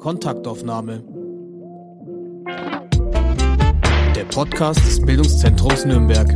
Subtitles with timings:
[0.00, 1.04] Kontaktaufnahme.
[4.16, 6.26] Der Podcast des Bildungszentrums Nürnberg.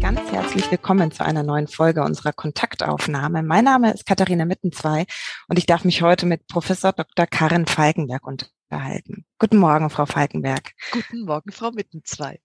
[0.00, 3.42] Ganz herzlich willkommen zu einer neuen Folge unserer Kontaktaufnahme.
[3.42, 5.06] Mein Name ist Katharina Mittenzwei
[5.48, 7.26] und ich darf mich heute mit Professor Dr.
[7.26, 9.26] Karin Falkenberg unterhalten.
[9.40, 10.70] Guten Morgen, Frau Falkenberg.
[10.92, 12.38] Guten Morgen, Frau Mittenzwei.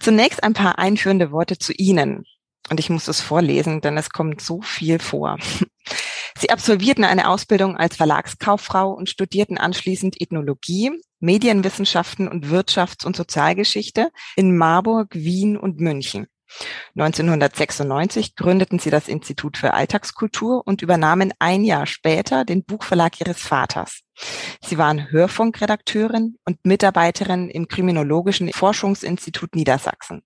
[0.00, 2.24] Zunächst ein paar einführende Worte zu Ihnen.
[2.70, 5.38] Und ich muss es vorlesen, denn es kommt so viel vor.
[6.38, 10.90] Sie absolvierten eine Ausbildung als Verlagskauffrau und studierten anschließend Ethnologie,
[11.20, 16.26] Medienwissenschaften und Wirtschafts- und Sozialgeschichte in Marburg, Wien und München.
[16.96, 23.40] 1996 gründeten sie das Institut für Alltagskultur und übernahmen ein Jahr später den Buchverlag ihres
[23.40, 24.00] Vaters.
[24.62, 30.22] Sie waren Hörfunkredakteurin und Mitarbeiterin im Kriminologischen Forschungsinstitut Niedersachsen.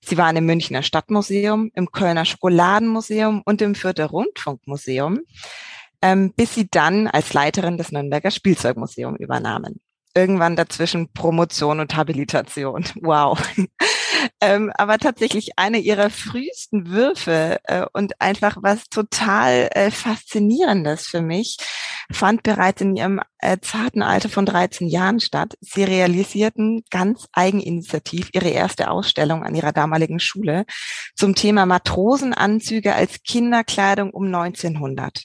[0.00, 5.20] Sie waren im Münchner Stadtmuseum, im Kölner Schokoladenmuseum und im Fürther Rundfunkmuseum,
[6.02, 9.80] ähm, bis sie dann als Leiterin des Nürnberger Spielzeugmuseums übernahmen.
[10.14, 12.84] Irgendwann dazwischen Promotion und Habilitation.
[13.00, 13.40] Wow.
[14.40, 21.22] Ähm, aber tatsächlich eine ihrer frühesten Würfe äh, und einfach was total äh, Faszinierendes für
[21.22, 21.58] mich
[22.12, 25.54] fand bereits in ihrem äh, zarten Alter von 13 Jahren statt.
[25.60, 30.64] Sie realisierten ganz eigeninitiativ ihre erste Ausstellung an ihrer damaligen Schule
[31.14, 35.24] zum Thema Matrosenanzüge als Kinderkleidung um 1900.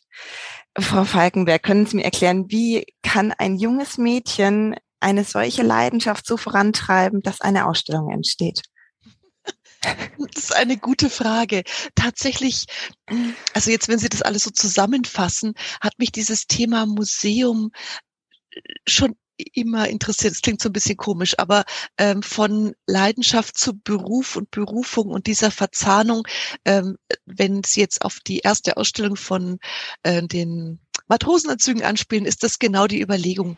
[0.77, 6.37] Frau Falkenberg, können Sie mir erklären, wie kann ein junges Mädchen eine solche Leidenschaft so
[6.37, 8.61] vorantreiben, dass eine Ausstellung entsteht?
[9.81, 11.63] Das ist eine gute Frage.
[11.95, 12.65] Tatsächlich,
[13.09, 17.71] hm, also jetzt, wenn Sie das alles so zusammenfassen, hat mich dieses Thema Museum
[18.51, 19.15] äh, schon
[19.53, 20.33] immer interessiert.
[20.33, 21.63] Es klingt so ein bisschen komisch, aber
[21.97, 26.27] ähm, von Leidenschaft zu Beruf und Berufung und dieser Verzahnung,
[26.65, 29.59] ähm, wenn Sie jetzt auf die erste Ausstellung von
[30.03, 33.57] äh, den Matrosenanzügen anspielen, ist das genau die Überlegung.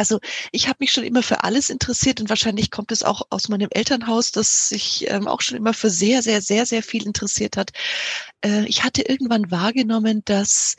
[0.00, 0.18] Also
[0.50, 3.68] ich habe mich schon immer für alles interessiert und wahrscheinlich kommt es auch aus meinem
[3.70, 7.72] Elternhaus, das sich ähm, auch schon immer für sehr, sehr, sehr, sehr viel interessiert hat.
[8.42, 10.76] Äh, ich hatte irgendwann wahrgenommen, dass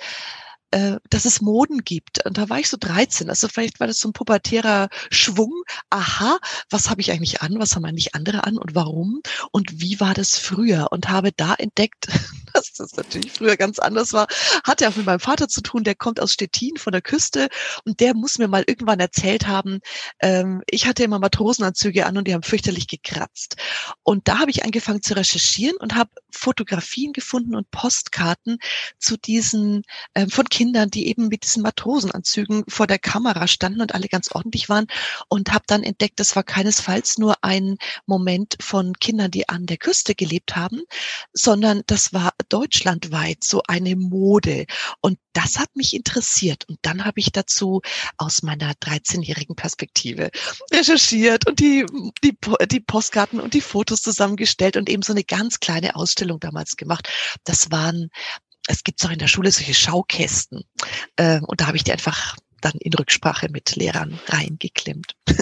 [0.71, 2.25] äh, dass es Moden gibt.
[2.25, 3.29] Und da war ich so 13.
[3.29, 5.53] Also vielleicht war das so ein pubertärer Schwung.
[5.91, 6.39] Aha,
[6.71, 7.59] was habe ich eigentlich an?
[7.59, 9.21] Was haben eigentlich andere an und warum?
[9.51, 10.87] Und wie war das früher?
[10.91, 12.07] Und habe da entdeckt,
[12.69, 14.27] dass das natürlich früher ganz anders war.
[14.63, 15.83] Hat ja auch mit meinem Vater zu tun.
[15.83, 17.49] Der kommt aus Stettin von der Küste
[17.85, 19.79] und der muss mir mal irgendwann erzählt haben,
[20.19, 23.55] ähm, ich hatte immer Matrosenanzüge an und die haben fürchterlich gekratzt.
[24.03, 28.57] Und da habe ich angefangen zu recherchieren und habe Fotografien gefunden und Postkarten
[28.97, 29.83] zu diesen
[30.15, 34.07] ähm, von Kindern Kindern, die eben mit diesen Matrosenanzügen vor der Kamera standen und alle
[34.07, 34.87] ganz ordentlich waren
[35.27, 39.77] und habe dann entdeckt, das war keinesfalls nur ein Moment von Kindern, die an der
[39.77, 40.81] Küste gelebt haben,
[41.33, 44.65] sondern das war deutschlandweit so eine Mode
[45.01, 47.81] und das hat mich interessiert und dann habe ich dazu
[48.17, 50.29] aus meiner 13-jährigen Perspektive
[50.71, 51.85] recherchiert und die,
[52.23, 56.75] die, die Postkarten und die Fotos zusammengestellt und eben so eine ganz kleine Ausstellung damals
[56.75, 57.09] gemacht.
[57.45, 58.09] Das waren
[58.67, 60.63] es gibt auch in der Schule solche Schaukästen.
[61.17, 65.15] Ähm, und da habe ich die einfach dann in Rücksprache mit Lehrern reingeklemmt.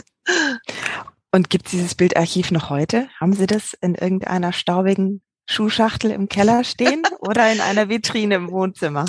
[1.31, 3.07] Und gibt es dieses Bildarchiv noch heute?
[3.19, 5.21] Haben Sie das in irgendeiner staubigen
[5.51, 9.05] Schuhschachtel im Keller stehen oder in einer Vitrine im Wohnzimmer?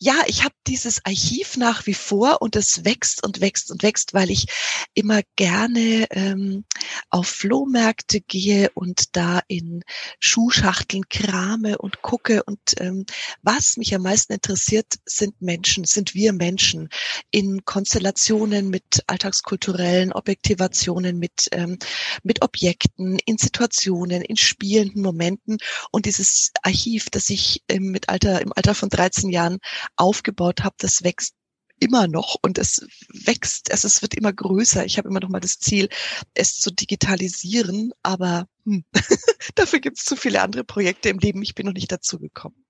[0.00, 4.12] Ja, ich habe dieses Archiv nach wie vor und es wächst und wächst und wächst,
[4.12, 4.46] weil ich
[4.94, 6.64] immer gerne ähm,
[7.10, 9.84] auf Flohmärkte gehe und da in
[10.18, 12.42] Schuhschachteln krame und gucke.
[12.42, 13.06] Und ähm,
[13.42, 16.88] was mich am meisten interessiert, sind Menschen, sind wir Menschen
[17.30, 21.78] in Konstellationen mit alltagskulturellen Objektivationen, mit, ähm,
[22.24, 25.58] mit Objekten, in Situationen, in spielenden Momenten.
[25.90, 29.58] Und dieses Archiv, das ich im, mit Alter, im Alter von 13 Jahren
[29.96, 31.34] aufgebaut habe, das wächst
[31.80, 34.84] immer noch und es wächst, es, es wird immer größer.
[34.84, 35.88] Ich habe immer noch mal das Ziel,
[36.34, 38.84] es zu digitalisieren, aber hm,
[39.54, 41.42] dafür gibt es zu viele andere Projekte im Leben.
[41.42, 42.64] Ich bin noch nicht dazu gekommen.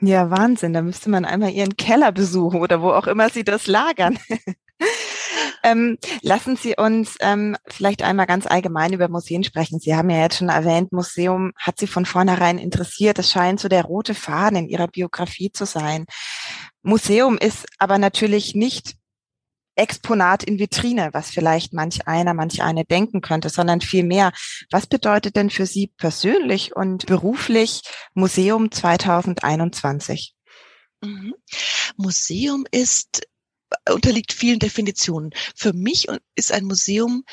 [0.00, 0.72] Ja, Wahnsinn.
[0.72, 4.18] Da müsste man einmal Ihren Keller besuchen oder wo auch immer Sie das lagern.
[5.62, 9.80] Ähm, lassen Sie uns ähm, vielleicht einmal ganz allgemein über Museen sprechen.
[9.80, 13.18] Sie haben ja jetzt schon erwähnt, Museum hat Sie von vornherein interessiert.
[13.18, 16.06] Das scheint so der rote Faden in Ihrer Biografie zu sein.
[16.82, 18.94] Museum ist aber natürlich nicht
[19.76, 24.32] Exponat in Vitrine, was vielleicht manch einer, manch eine denken könnte, sondern vielmehr,
[24.70, 27.82] was bedeutet denn für Sie persönlich und beruflich
[28.14, 30.34] Museum 2021?
[31.02, 31.34] Mhm.
[31.96, 33.26] Museum ist
[33.90, 35.30] unterliegt vielen Definitionen.
[35.54, 37.24] Für mich ist ein Museum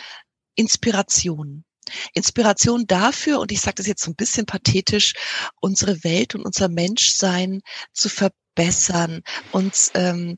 [0.55, 1.65] Inspiration.
[2.13, 5.13] Inspiration dafür, und ich sage das jetzt so ein bisschen pathetisch,
[5.59, 9.21] unsere Welt und unser Menschsein zu verbessern,
[9.51, 10.37] uns ähm,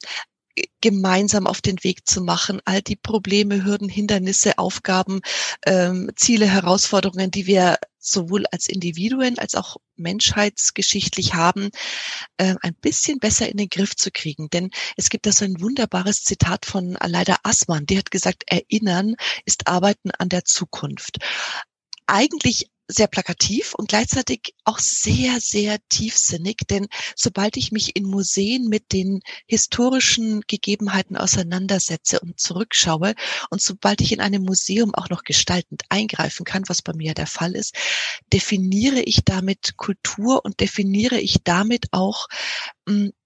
[0.81, 5.21] gemeinsam auf den Weg zu machen, all die Probleme, Hürden, Hindernisse, Aufgaben,
[5.65, 11.71] ähm, Ziele, Herausforderungen, die wir sowohl als Individuen als auch menschheitsgeschichtlich haben,
[12.37, 14.49] äh, ein bisschen besser in den Griff zu kriegen.
[14.49, 19.15] Denn es gibt da so ein wunderbares Zitat von Aleida Assmann, die hat gesagt, Erinnern
[19.45, 21.17] ist Arbeiten an der Zukunft.
[22.05, 28.67] Eigentlich sehr plakativ und gleichzeitig auch sehr, sehr tiefsinnig, denn sobald ich mich in Museen
[28.67, 33.15] mit den historischen Gegebenheiten auseinandersetze und zurückschaue
[33.49, 37.27] und sobald ich in einem Museum auch noch gestaltend eingreifen kann, was bei mir der
[37.27, 37.75] Fall ist,
[38.31, 42.27] definiere ich damit Kultur und definiere ich damit auch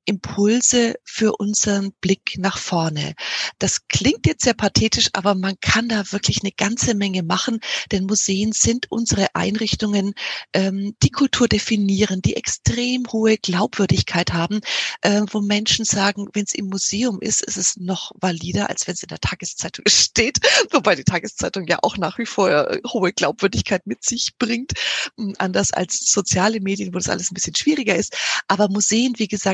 [0.09, 3.13] Impulse für unseren Blick nach vorne.
[3.59, 7.59] Das klingt jetzt sehr pathetisch, aber man kann da wirklich eine ganze Menge machen,
[7.91, 10.15] denn Museen sind unsere Einrichtungen,
[10.53, 14.61] ähm, die Kultur definieren, die extrem hohe Glaubwürdigkeit haben,
[15.01, 18.95] äh, wo Menschen sagen, wenn es im Museum ist, ist es noch valider, als wenn
[18.95, 20.39] es in der Tageszeitung steht,
[20.71, 24.71] wobei die Tageszeitung ja auch nach wie vor äh, hohe Glaubwürdigkeit mit sich bringt,
[25.17, 28.17] hm, anders als soziale Medien, wo das alles ein bisschen schwieriger ist.
[28.47, 29.48] Aber Museen, wie gesagt,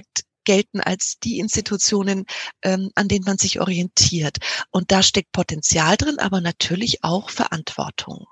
[0.46, 2.26] gelten als die Institutionen,
[2.62, 4.38] ähm, an denen man sich orientiert.
[4.72, 8.28] Und da steckt Potenzial drin, aber natürlich auch Verantwortung.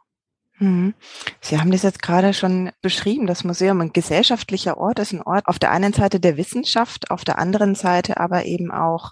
[0.60, 0.94] Mhm.
[1.42, 5.48] Sie haben das jetzt gerade schon beschrieben, das Museum ein gesellschaftlicher Ort ist ein Ort
[5.48, 9.12] auf der einen Seite der Wissenschaft, auf der anderen Seite aber eben auch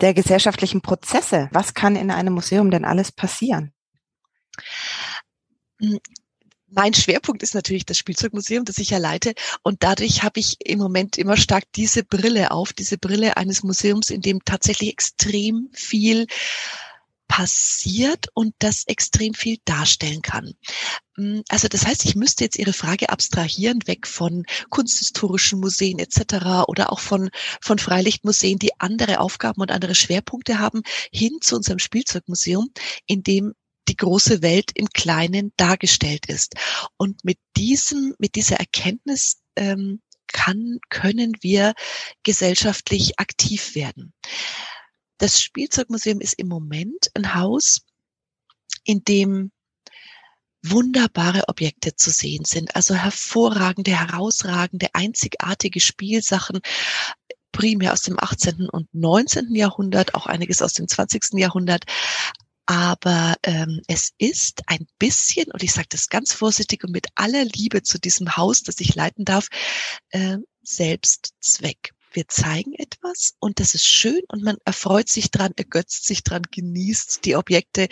[0.00, 1.48] der gesellschaftlichen Prozesse.
[1.52, 3.72] Was kann in einem Museum denn alles passieren?
[6.74, 9.34] Mein Schwerpunkt ist natürlich das Spielzeugmuseum, das ich ja leite.
[9.62, 14.08] Und dadurch habe ich im Moment immer stark diese Brille auf, diese Brille eines Museums,
[14.08, 16.26] in dem tatsächlich extrem viel
[17.28, 20.52] passiert und das extrem viel darstellen kann.
[21.16, 26.68] Mm, also das heißt, ich müsste jetzt Ihre Frage abstrahieren, weg von kunsthistorischen Museen etc.
[26.68, 27.30] oder auch von,
[27.60, 32.70] von Freilichtmuseen, die andere Aufgaben und andere Schwerpunkte haben, hin zu unserem Spielzeugmuseum,
[33.06, 33.54] in dem
[33.88, 36.54] die große Welt im Kleinen dargestellt ist.
[36.96, 41.74] Und mit diesem, mit dieser Erkenntnis ähm, kann, können wir
[42.22, 44.12] gesellschaftlich aktiv werden.
[45.18, 47.82] Das Spielzeugmuseum ist im Moment ein Haus,
[48.84, 49.52] in dem
[50.64, 52.74] wunderbare Objekte zu sehen sind.
[52.76, 56.60] Also hervorragende, herausragende, einzigartige Spielsachen,
[57.52, 58.68] primär aus dem 18.
[58.70, 59.54] und 19.
[59.54, 61.34] Jahrhundert, auch einiges aus dem 20.
[61.34, 61.84] Jahrhundert,
[62.66, 67.44] aber ähm, es ist ein bisschen, und ich sage das ganz vorsichtig und mit aller
[67.44, 69.48] Liebe zu diesem Haus, das ich leiten darf,
[70.10, 71.92] äh, Selbstzweck.
[72.12, 76.42] Wir zeigen etwas und das ist schön und man erfreut sich dran, ergötzt sich dran,
[76.50, 77.88] genießt die Objekte,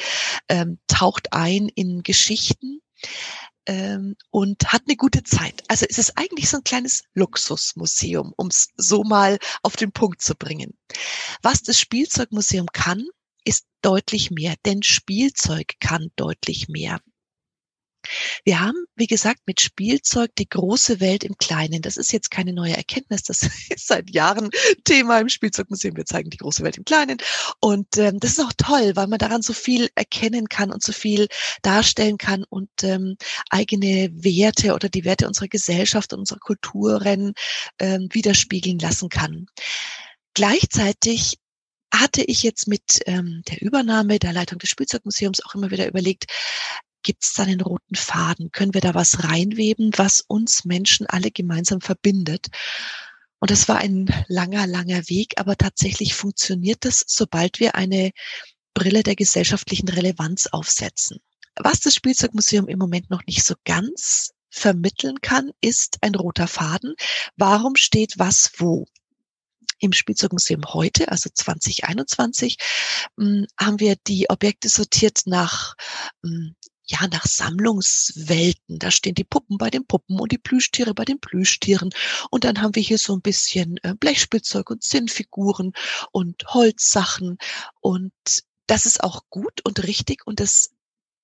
[0.49, 2.81] ähm, taucht ein in Geschichten
[3.67, 5.63] ähm, und hat eine gute Zeit.
[5.69, 10.21] Also es ist eigentlich so ein kleines Luxusmuseum, um es so mal auf den Punkt
[10.21, 10.77] zu bringen.
[11.43, 13.07] Was das Spielzeugmuseum kann,
[13.45, 17.01] ist deutlich mehr, denn Spielzeug kann deutlich mehr.
[18.45, 21.83] Wir haben, wie gesagt, mit Spielzeug die große Welt im Kleinen.
[21.83, 23.23] Das ist jetzt keine neue Erkenntnis.
[23.23, 24.51] Das ist seit Jahren
[24.85, 25.97] Thema im Spielzeugmuseum.
[25.97, 27.19] Wir zeigen die große Welt im Kleinen.
[27.61, 30.93] Und ähm, das ist auch toll, weil man daran so viel erkennen kann und so
[30.93, 31.29] viel
[31.63, 33.17] darstellen kann und ähm,
[33.51, 37.35] eigene Werte oder die Werte unserer Gesellschaft und unserer Kulturen
[37.79, 39.47] ähm, widerspiegeln lassen kann.
[40.35, 41.39] Gleichzeitig
[41.93, 46.27] hatte ich jetzt mit ähm, der Übernahme der Leitung des Spielzeugmuseums auch immer wieder überlegt,
[47.03, 48.53] gibt es da einen roten Faden?
[48.53, 52.49] Können wir da was reinweben, was uns Menschen alle gemeinsam verbindet?
[53.39, 58.13] Und das war ein langer, langer Weg, aber tatsächlich funktioniert das, sobald wir eine
[58.75, 61.19] Brille der gesellschaftlichen Relevanz aufsetzen.
[61.57, 66.95] Was das Spielzeugmuseum im Moment noch nicht so ganz vermitteln kann, ist ein roter Faden.
[67.37, 68.87] Warum steht was wo?
[69.81, 72.57] Im Spielzeugmuseum heute, also 2021,
[73.19, 75.75] hm, haben wir die Objekte sortiert nach
[76.23, 76.55] hm,
[76.91, 78.79] ja, nach Sammlungswelten.
[78.79, 81.91] Da stehen die Puppen bei den Puppen und die Plüschtiere bei den Plüschtieren.
[82.31, 85.73] Und dann haben wir hier so ein bisschen äh, Blechspielzeug und Sinnfiguren
[86.11, 87.39] und Holzsachen.
[87.81, 88.13] Und
[88.67, 90.71] das ist auch gut und richtig und das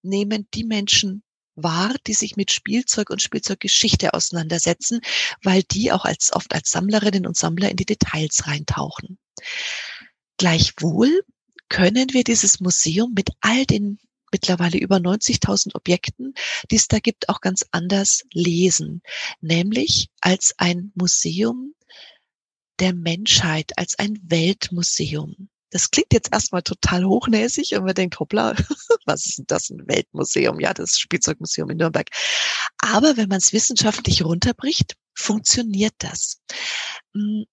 [0.03, 1.23] nehmen die Menschen
[1.57, 5.01] wahr, die sich mit Spielzeug und Spielzeuggeschichte auseinandersetzen,
[5.43, 9.19] weil die auch als oft als Sammlerinnen und Sammler in die Details reintauchen.
[10.37, 11.23] Gleichwohl
[11.69, 13.99] können wir dieses Museum mit all den
[14.33, 16.35] mittlerweile über 90.000 Objekten,
[16.71, 19.03] die es da gibt, auch ganz anders lesen,
[19.41, 21.75] nämlich als ein Museum
[22.79, 25.49] der Menschheit, als ein Weltmuseum.
[25.77, 28.55] Das klingt jetzt erstmal total hochnäsig und man denkt, hoppla,
[29.05, 30.59] was ist denn das, ein Weltmuseum?
[30.59, 32.09] Ja, das Spielzeugmuseum in Nürnberg.
[32.79, 36.41] Aber wenn man es wissenschaftlich runterbricht, funktioniert das.
[37.15, 37.45] Hm,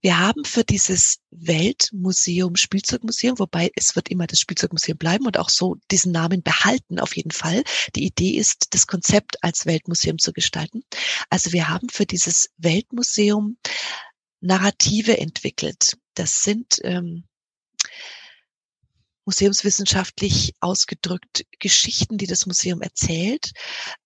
[0.00, 5.50] wir haben für dieses Weltmuseum, Spielzeugmuseum, wobei es wird immer das Spielzeugmuseum bleiben und auch
[5.50, 7.62] so diesen Namen behalten auf jeden Fall.
[7.94, 10.82] Die Idee ist, das Konzept als Weltmuseum zu gestalten.
[11.30, 13.56] Also wir haben für dieses Weltmuseum
[14.40, 15.96] Narrative entwickelt.
[16.18, 17.24] Das sind ähm,
[19.24, 23.52] museumswissenschaftlich ausgedrückt Geschichten, die das Museum erzählt.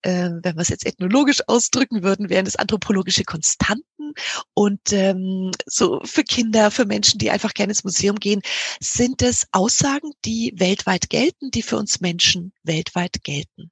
[0.03, 4.15] Ähm, wenn wir es jetzt ethnologisch ausdrücken würden, wären es anthropologische Konstanten.
[4.53, 8.43] Und ähm, so für Kinder, für Menschen, die einfach gerne ins Museum gehen,
[8.81, 13.71] sind es Aussagen, die weltweit gelten, die für uns Menschen weltweit gelten.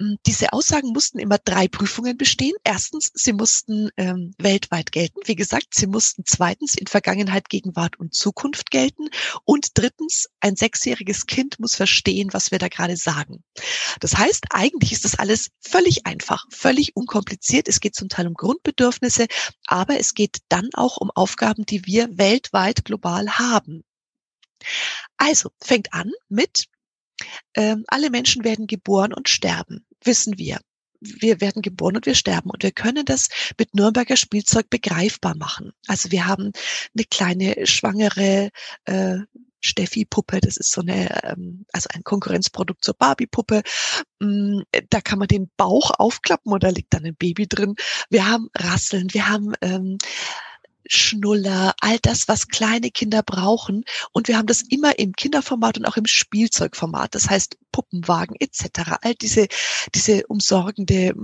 [0.00, 2.54] Hm, diese Aussagen mussten immer drei Prüfungen bestehen.
[2.62, 5.18] Erstens, sie mussten ähm, weltweit gelten.
[5.24, 9.08] Wie gesagt, sie mussten zweitens in Vergangenheit, Gegenwart und Zukunft gelten.
[9.44, 13.42] Und drittens, ein sechsjähriges Kind muss verstehen, was wir da gerade sagen.
[13.98, 17.66] Das heißt, eigentlich ist das alles völlig einfach, völlig unkompliziert.
[17.66, 19.26] Es geht zum Teil um Grundbedürfnisse,
[19.66, 23.82] aber es geht dann auch um Aufgaben, die wir weltweit global haben.
[25.16, 26.66] Also fängt an mit
[27.54, 30.58] ähm, alle Menschen werden geboren und sterben wissen wir.
[31.00, 32.50] Wir werden geboren und wir sterben.
[32.50, 35.72] Und wir können das mit Nürnberger Spielzeug begreifbar machen.
[35.86, 36.50] Also wir haben
[36.96, 38.50] eine kleine schwangere
[38.84, 39.18] äh,
[39.60, 43.62] Steffi-Puppe, das ist so eine, ähm, also ein Konkurrenzprodukt zur Barbie-Puppe.
[44.20, 44.60] Mm,
[44.90, 47.74] da kann man den Bauch aufklappen und da liegt dann ein Baby drin.
[48.10, 49.98] Wir haben Rasseln, wir haben ähm,
[50.86, 53.84] Schnuller, all das, was kleine Kinder brauchen.
[54.12, 57.14] Und wir haben das immer im Kinderformat und auch im Spielzeugformat.
[57.14, 58.98] Das heißt Puppenwagen etc.
[59.02, 59.46] All diese,
[59.94, 61.14] diese umsorgende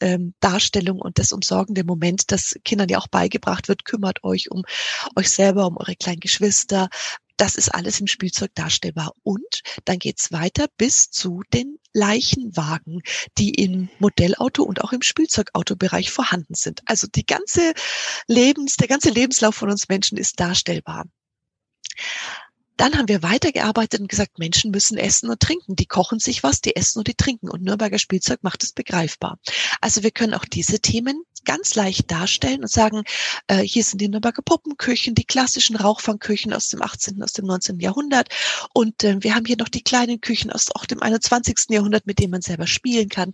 [0.00, 4.62] ähm, Darstellung und das umsorgende Moment, das Kindern ja auch beigebracht wird, kümmert euch um
[5.16, 6.88] euch selber, um eure kleinen Geschwister,
[7.36, 9.12] das ist alles im Spielzeug darstellbar.
[9.22, 13.02] Und dann geht's weiter bis zu den Leichenwagen,
[13.38, 16.82] die im Modellauto und auch im Spielzeugautobereich vorhanden sind.
[16.86, 17.72] Also die ganze
[18.26, 21.04] Lebens, der ganze Lebenslauf von uns Menschen ist darstellbar.
[22.76, 25.76] Dann haben wir weitergearbeitet und gesagt, Menschen müssen essen und trinken.
[25.76, 27.48] Die kochen sich was, die essen und die trinken.
[27.48, 29.38] Und Nürnberger Spielzeug macht es begreifbar.
[29.80, 33.04] Also wir können auch diese Themen ganz leicht darstellen und sagen,
[33.46, 37.78] äh, hier sind die Nürnberger Puppenküchen, die klassischen Rauchfangküchen aus dem 18., aus dem 19.
[37.80, 38.28] Jahrhundert.
[38.72, 41.66] Und äh, wir haben hier noch die kleinen Küchen aus auch dem 21.
[41.68, 43.32] Jahrhundert, mit denen man selber spielen kann.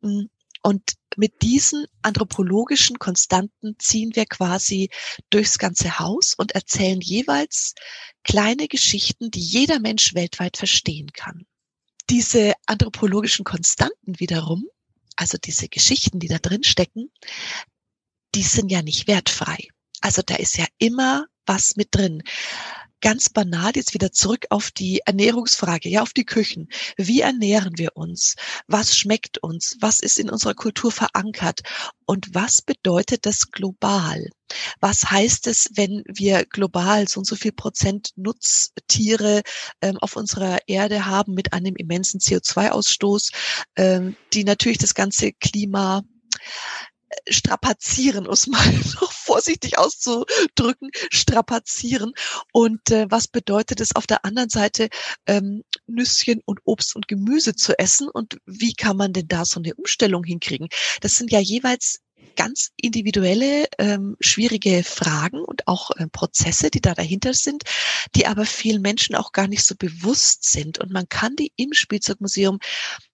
[0.00, 0.26] Mm,
[0.62, 0.82] und
[1.16, 4.90] mit diesen anthropologischen Konstanten ziehen wir quasi
[5.30, 7.74] durchs ganze Haus und erzählen jeweils
[8.28, 11.46] kleine Geschichten, die jeder Mensch weltweit verstehen kann.
[12.10, 14.66] Diese anthropologischen Konstanten wiederum,
[15.16, 17.10] also diese Geschichten, die da drin stecken,
[18.34, 19.68] die sind ja nicht wertfrei.
[20.02, 22.22] Also da ist ja immer was mit drin
[23.00, 26.68] ganz banal jetzt wieder zurück auf die Ernährungsfrage, ja, auf die Küchen.
[26.96, 28.36] Wie ernähren wir uns?
[28.66, 29.76] Was schmeckt uns?
[29.80, 31.60] Was ist in unserer Kultur verankert?
[32.06, 34.30] Und was bedeutet das global?
[34.80, 39.42] Was heißt es, wenn wir global so und so viel Prozent Nutztiere
[39.82, 43.32] ähm, auf unserer Erde haben mit einem immensen CO2-Ausstoß,
[43.76, 46.02] ähm, die natürlich das ganze Klima
[47.30, 48.66] strapazieren, um es mal
[49.00, 52.12] noch vorsichtig auszudrücken, strapazieren.
[52.52, 54.88] Und äh, was bedeutet es auf der anderen Seite,
[55.26, 58.08] ähm, Nüsschen und Obst und Gemüse zu essen?
[58.08, 60.68] Und wie kann man denn da so eine Umstellung hinkriegen?
[61.00, 62.00] Das sind ja jeweils
[62.38, 67.64] ganz individuelle, ähm, schwierige Fragen und auch äh, Prozesse, die da dahinter sind,
[68.14, 70.78] die aber vielen Menschen auch gar nicht so bewusst sind.
[70.78, 72.60] Und man kann die im Spielzeugmuseum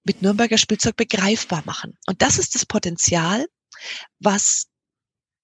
[0.05, 1.97] mit Nürnberger Spielzeug begreifbar machen.
[2.07, 3.47] Und das ist das Potenzial,
[4.19, 4.67] was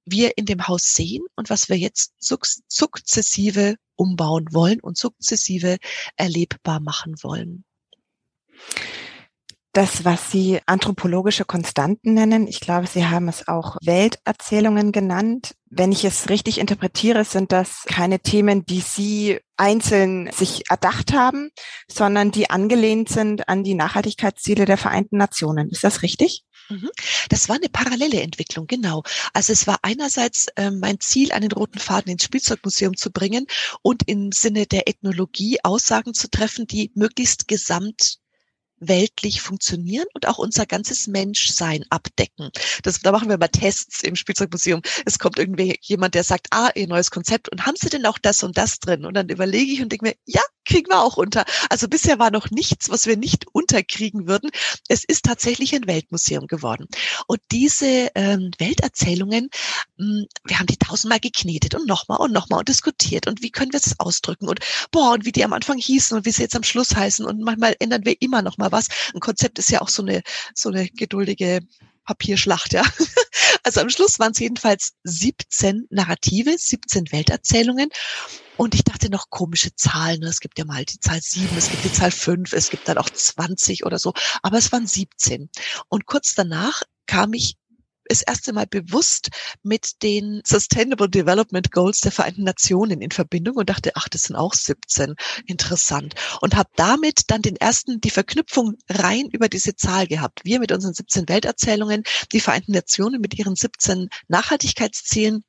[0.04, 5.78] wir in dem Haus sehen und was wir jetzt sukzessive umbauen wollen und sukzessive
[6.16, 7.64] erlebbar machen wollen.
[9.72, 15.54] Das, was Sie anthropologische Konstanten nennen, ich glaube, Sie haben es auch Welterzählungen genannt.
[15.66, 21.50] Wenn ich es richtig interpretiere, sind das keine Themen, die Sie einzeln sich erdacht haben,
[21.88, 25.70] sondern die angelehnt sind an die Nachhaltigkeitsziele der Vereinten Nationen.
[25.70, 26.44] Ist das richtig?
[26.68, 26.90] Mhm.
[27.28, 29.02] Das war eine parallele Entwicklung, genau.
[29.34, 33.46] Also es war einerseits äh, mein Ziel, einen roten Faden ins Spielzeugmuseum zu bringen
[33.82, 38.19] und im Sinne der Ethnologie Aussagen zu treffen, die möglichst gesamt
[38.80, 42.50] weltlich funktionieren und auch unser ganzes Menschsein abdecken.
[42.82, 44.82] Das, da machen wir mal Tests im Spielzeugmuseum.
[45.04, 48.18] Es kommt irgendwie jemand, der sagt, ah, ihr neues Konzept und haben Sie denn auch
[48.18, 49.04] das und das drin?
[49.04, 51.44] Und dann überlege ich und denke mir, ja, kriegen wir auch unter.
[51.68, 54.50] Also bisher war noch nichts, was wir nicht unterkriegen würden.
[54.88, 56.86] Es ist tatsächlich ein Weltmuseum geworden.
[57.26, 59.50] Und diese ähm, Welterzählungen,
[59.96, 63.50] mh, hm, wir haben die tausendmal geknetet und nochmal und nochmal und diskutiert und wie
[63.50, 66.42] können wir es ausdrücken und boah, und wie die am Anfang hießen und wie sie
[66.42, 68.88] jetzt am Schluss heißen und manchmal ändern wir immer noch mal was.
[69.14, 70.22] Ein Konzept ist ja auch so eine,
[70.54, 71.60] so eine geduldige
[72.10, 72.82] Papierschlacht, ja.
[73.62, 77.90] Also am Schluss waren es jedenfalls 17 Narrative, 17 Welterzählungen.
[78.56, 80.20] Und ich dachte noch komische Zahlen.
[80.20, 80.28] Ne?
[80.28, 82.98] Es gibt ja mal die Zahl 7, es gibt die Zahl 5, es gibt dann
[82.98, 84.12] auch 20 oder so.
[84.42, 85.50] Aber es waren 17.
[85.88, 87.56] Und kurz danach kam ich
[88.10, 89.28] das erste Mal bewusst
[89.62, 94.36] mit den Sustainable Development Goals der Vereinten Nationen in Verbindung und dachte, ach, das sind
[94.36, 95.14] auch 17.
[95.46, 96.14] Interessant.
[96.40, 100.40] Und habe damit dann den ersten, die Verknüpfung rein über diese Zahl gehabt.
[100.44, 102.02] Wir mit unseren 17 Welterzählungen,
[102.32, 105.44] die Vereinten Nationen mit ihren 17 Nachhaltigkeitszielen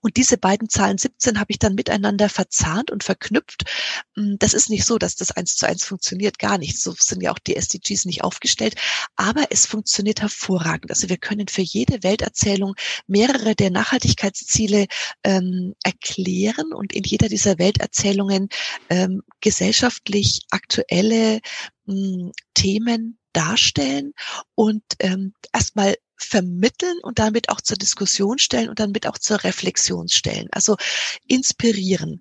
[0.00, 3.64] und diese beiden Zahlen 17 habe ich dann miteinander verzahnt und verknüpft.
[4.16, 6.80] Hm, das ist nicht so, dass das eins zu eins funktioniert, gar nicht.
[6.80, 8.74] So sind ja auch die SDGs nicht aufgestellt.
[9.16, 10.90] Aber es funktioniert hervorragend.
[10.90, 12.74] Also wir können für jede Welterzählung
[13.06, 14.86] mehrere der Nachhaltigkeitsziele
[15.24, 18.48] ähm, erklären und in jeder dieser Welterzählungen
[18.88, 21.40] ähm, gesellschaftlich aktuelle
[21.88, 24.12] ähm, Themen darstellen
[24.54, 30.08] und ähm, erstmal vermitteln und damit auch zur Diskussion stellen und damit auch zur Reflexion
[30.08, 30.48] stellen.
[30.52, 30.76] Also
[31.26, 32.20] inspirieren.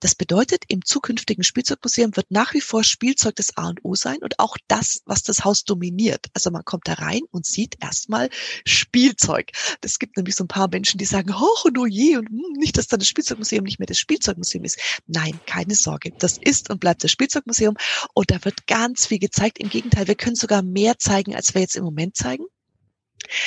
[0.00, 4.18] Das bedeutet, im zukünftigen Spielzeugmuseum wird nach wie vor Spielzeug das A und O sein
[4.20, 6.26] und auch das, was das Haus dominiert.
[6.34, 8.28] Also man kommt da rein und sieht erstmal
[8.66, 9.52] Spielzeug.
[9.80, 12.52] Es gibt nämlich so ein paar Menschen, die sagen, hoch und oh je, und hm,
[12.58, 14.78] nicht, dass dann das Spielzeugmuseum nicht mehr das Spielzeugmuseum ist.
[15.06, 16.12] Nein, keine Sorge.
[16.18, 17.76] Das ist und bleibt das Spielzeugmuseum
[18.12, 19.58] und da wird ganz viel gezeigt.
[19.58, 22.44] Im Gegenteil, wir können sogar mehr zeigen, als wir jetzt im Moment zeigen.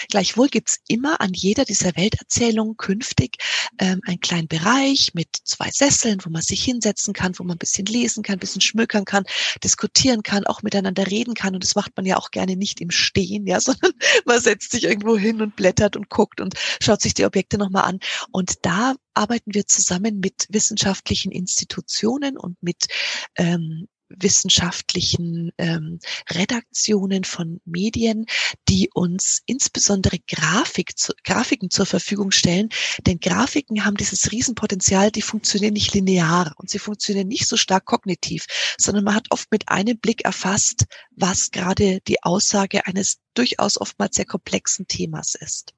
[0.09, 3.38] Gleichwohl gibt's immer an jeder dieser Welterzählungen künftig
[3.79, 7.59] ähm, einen kleinen Bereich mit zwei Sesseln, wo man sich hinsetzen kann, wo man ein
[7.59, 9.24] bisschen lesen kann, ein bisschen schmökern kann,
[9.63, 11.53] diskutieren kann, auch miteinander reden kann.
[11.53, 13.91] Und das macht man ja auch gerne nicht im Stehen, ja, sondern
[14.25, 17.83] man setzt sich irgendwo hin und blättert und guckt und schaut sich die Objekte nochmal
[17.86, 18.00] an.
[18.31, 22.88] Und da arbeiten wir zusammen mit wissenschaftlichen Institutionen und mit
[23.36, 25.99] ähm, wissenschaftlichen ähm,
[26.29, 28.25] Redaktionen von Medien,
[28.67, 32.69] die uns insbesondere Grafik zu, Grafiken zur Verfügung stellen.
[33.05, 37.85] Denn Grafiken haben dieses Riesenpotenzial, die funktionieren nicht linear und sie funktionieren nicht so stark
[37.85, 38.45] kognitiv,
[38.77, 44.15] sondern man hat oft mit einem Blick erfasst, was gerade die Aussage eines durchaus oftmals
[44.15, 45.74] sehr komplexen Themas ist.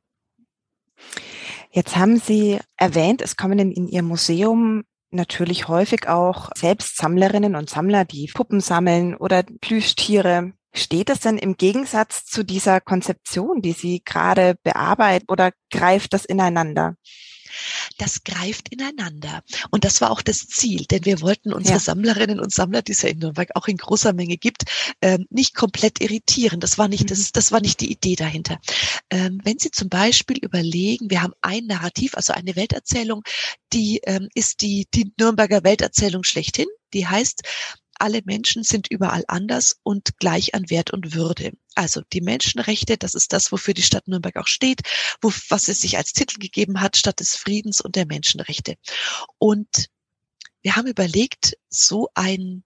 [1.71, 7.69] Jetzt haben Sie erwähnt, es kommen in Ihr Museum natürlich häufig auch selbst Sammlerinnen und
[7.69, 10.53] Sammler, die Puppen sammeln oder Plüschtiere.
[10.73, 16.23] Steht es denn im Gegensatz zu dieser Konzeption, die Sie gerade bearbeiten oder greift das
[16.25, 16.95] ineinander?
[17.97, 19.43] Das greift ineinander.
[19.69, 21.79] Und das war auch das Ziel, denn wir wollten unsere ja.
[21.79, 24.63] Sammlerinnen und Sammler, die es ja in Nürnberg auch in großer Menge gibt,
[25.01, 26.59] ähm, nicht komplett irritieren.
[26.59, 27.29] Das war nicht, das, mhm.
[27.33, 28.59] das war nicht die Idee dahinter.
[29.09, 33.23] Ähm, wenn Sie zum Beispiel überlegen, wir haben ein Narrativ, also eine Welterzählung,
[33.73, 36.67] die ähm, ist die, die Nürnberger Welterzählung schlechthin.
[36.93, 37.43] Die heißt,
[38.01, 41.51] alle Menschen sind überall anders und gleich an Wert und Würde.
[41.75, 44.81] Also die Menschenrechte, das ist das, wofür die Stadt Nürnberg auch steht,
[45.21, 48.75] wo, was es sich als Titel gegeben hat, Stadt des Friedens und der Menschenrechte.
[49.37, 49.89] Und
[50.63, 52.63] wir haben überlegt, so ein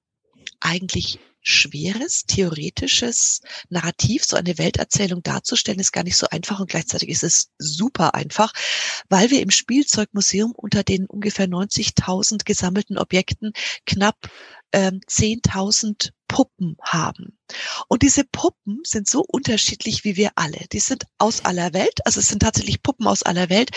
[0.61, 7.09] eigentlich schweres, theoretisches Narrativ, so eine Welterzählung darzustellen, ist gar nicht so einfach und gleichzeitig
[7.09, 8.51] ist es super einfach,
[9.09, 13.53] weil wir im Spielzeugmuseum unter den ungefähr 90.000 gesammelten Objekten
[13.85, 14.17] knapp
[14.75, 17.37] ähm, 10.000 Puppen haben.
[17.87, 20.65] Und diese Puppen sind so unterschiedlich wie wir alle.
[20.73, 23.71] Die sind aus aller Welt, also es sind tatsächlich Puppen aus aller Welt.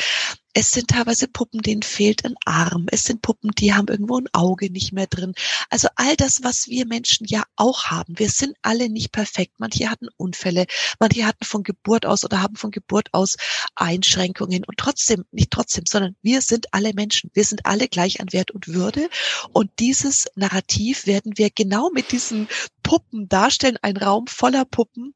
[0.54, 2.86] Es sind teilweise Puppen, denen fehlt ein Arm.
[2.90, 5.34] Es sind Puppen, die haben irgendwo ein Auge nicht mehr drin.
[5.70, 8.18] Also all das, was wir Menschen ja auch haben.
[8.18, 9.52] Wir sind alle nicht perfekt.
[9.58, 10.66] Manche hatten Unfälle,
[10.98, 13.36] manche hatten von Geburt aus oder haben von Geburt aus
[13.76, 14.64] Einschränkungen.
[14.64, 17.30] Und trotzdem, nicht trotzdem, sondern wir sind alle Menschen.
[17.34, 19.10] Wir sind alle gleich an Wert und Würde.
[19.52, 22.48] Und dieses Narrativ werden wir genau mit diesen
[22.82, 23.78] Puppen darstellen.
[23.82, 25.14] Ein Raum voller Puppen.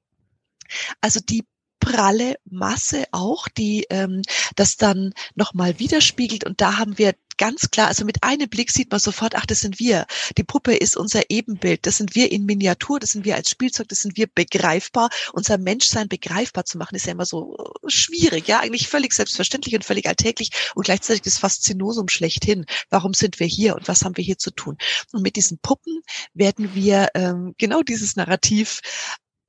[1.01, 1.45] Also die
[1.81, 4.23] pralle Masse auch, die ähm,
[4.55, 6.45] das dann nochmal widerspiegelt.
[6.45, 9.61] Und da haben wir ganz klar, also mit einem Blick sieht man sofort, ach, das
[9.61, 10.07] sind wir.
[10.37, 11.87] Die Puppe ist unser Ebenbild.
[11.87, 15.11] Das sind wir in Miniatur, das sind wir als Spielzeug, das sind wir begreifbar.
[15.33, 19.75] Unser Menschsein begreifbar zu machen, ist ja immer so äh, schwierig, ja, eigentlich völlig selbstverständlich
[19.75, 22.67] und völlig alltäglich und gleichzeitig das Faszinosum schlechthin.
[22.91, 24.77] Warum sind wir hier und was haben wir hier zu tun?
[25.13, 26.03] Und mit diesen Puppen
[26.35, 28.81] werden wir ähm, genau dieses Narrativ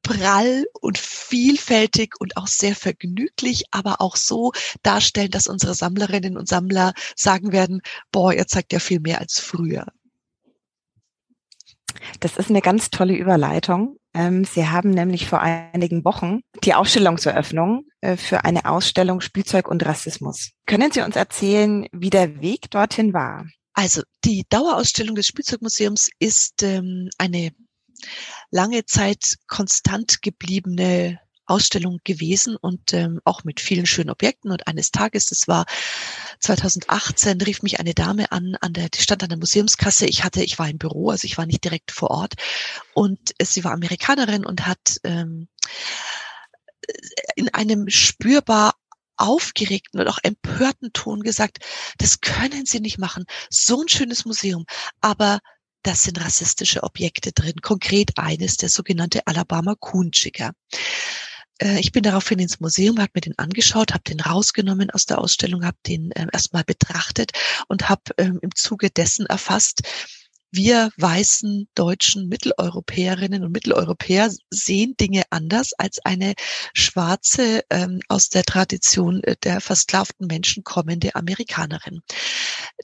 [0.03, 4.51] prall und vielfältig und auch sehr vergnüglich, aber auch so
[4.83, 9.39] darstellen, dass unsere Sammlerinnen und Sammler sagen werden, boah, ihr zeigt ja viel mehr als
[9.39, 9.87] früher.
[12.19, 13.97] Das ist eine ganz tolle Überleitung.
[14.13, 19.85] Ähm, Sie haben nämlich vor einigen Wochen die Ausstellungseröffnung äh, für eine Ausstellung Spielzeug und
[19.85, 20.51] Rassismus.
[20.65, 23.45] Können Sie uns erzählen, wie der Weg dorthin war?
[23.73, 27.51] Also die Dauerausstellung des Spielzeugmuseums ist ähm, eine
[28.53, 34.51] lange Zeit konstant gebliebene Ausstellung gewesen und ähm, auch mit vielen schönen Objekten.
[34.51, 35.65] Und eines Tages, das war
[36.39, 40.05] 2018, rief mich eine Dame an, an der, die stand an der Museumskasse.
[40.05, 42.35] Ich hatte, ich war im Büro, also ich war nicht direkt vor Ort.
[42.93, 45.49] Und sie war Amerikanerin und hat ähm,
[47.35, 48.75] in einem spürbar
[49.17, 51.59] aufgeregten und auch empörten Ton gesagt,
[51.97, 53.25] das können Sie nicht machen.
[53.49, 54.65] So ein schönes Museum.
[55.01, 55.39] Aber
[55.83, 57.61] das sind rassistische Objekte drin.
[57.61, 60.53] Konkret eines, der sogenannte Alabama Kuhnschicker.
[61.59, 65.19] Äh, ich bin daraufhin ins Museum, habe mir den angeschaut, habe den rausgenommen aus der
[65.19, 67.31] Ausstellung, habe den äh, erstmal betrachtet
[67.67, 69.81] und habe ähm, im Zuge dessen erfasst,
[70.55, 76.35] wir weißen deutschen Mitteleuropäerinnen und Mitteleuropäer sehen Dinge anders als eine
[76.75, 82.01] schwarze, ähm, aus der Tradition äh, der versklavten Menschen kommende Amerikanerin.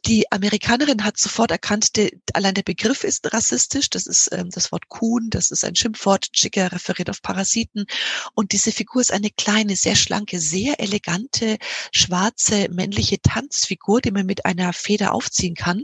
[0.05, 3.91] Die Amerikanerin hat sofort erkannt, de, allein der Begriff ist rassistisch.
[3.91, 6.33] Das ist ähm, das Wort Kuhn, das ist ein Schimpfwort.
[6.33, 7.85] Chicker referiert auf Parasiten.
[8.33, 11.57] Und diese Figur ist eine kleine, sehr schlanke, sehr elegante,
[11.91, 15.83] schwarze, männliche Tanzfigur, die man mit einer Feder aufziehen kann,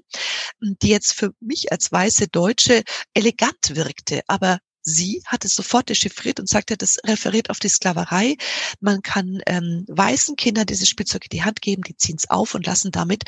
[0.61, 2.83] die jetzt für mich als weiße Deutsche
[3.13, 8.38] elegant wirkte, aber sie hat es sofort dechiffriert und sagte, das referiert auf die Sklaverei.
[8.79, 12.55] Man kann ähm, weißen Kindern dieses Spielzeug in die Hand geben, die ziehen es auf
[12.55, 13.23] und lassen damit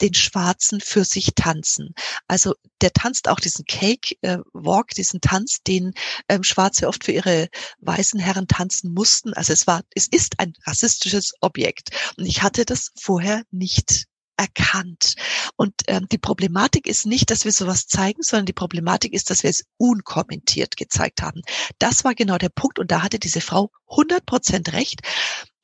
[0.00, 1.94] den Schwarzen für sich tanzen.
[2.26, 5.92] Also der tanzt auch diesen Cake äh, Walk, diesen Tanz, den
[6.28, 9.34] ähm, Schwarze oft für ihre weißen Herren tanzen mussten.
[9.34, 11.90] Also es war, es ist ein rassistisches Objekt.
[12.16, 15.14] Und ich hatte das vorher nicht erkannt.
[15.56, 19.42] Und ähm, die Problematik ist nicht, dass wir sowas zeigen, sondern die Problematik ist, dass
[19.42, 21.42] wir es unkommentiert gezeigt haben.
[21.78, 25.00] Das war genau der Punkt und da hatte diese Frau 100 Prozent recht,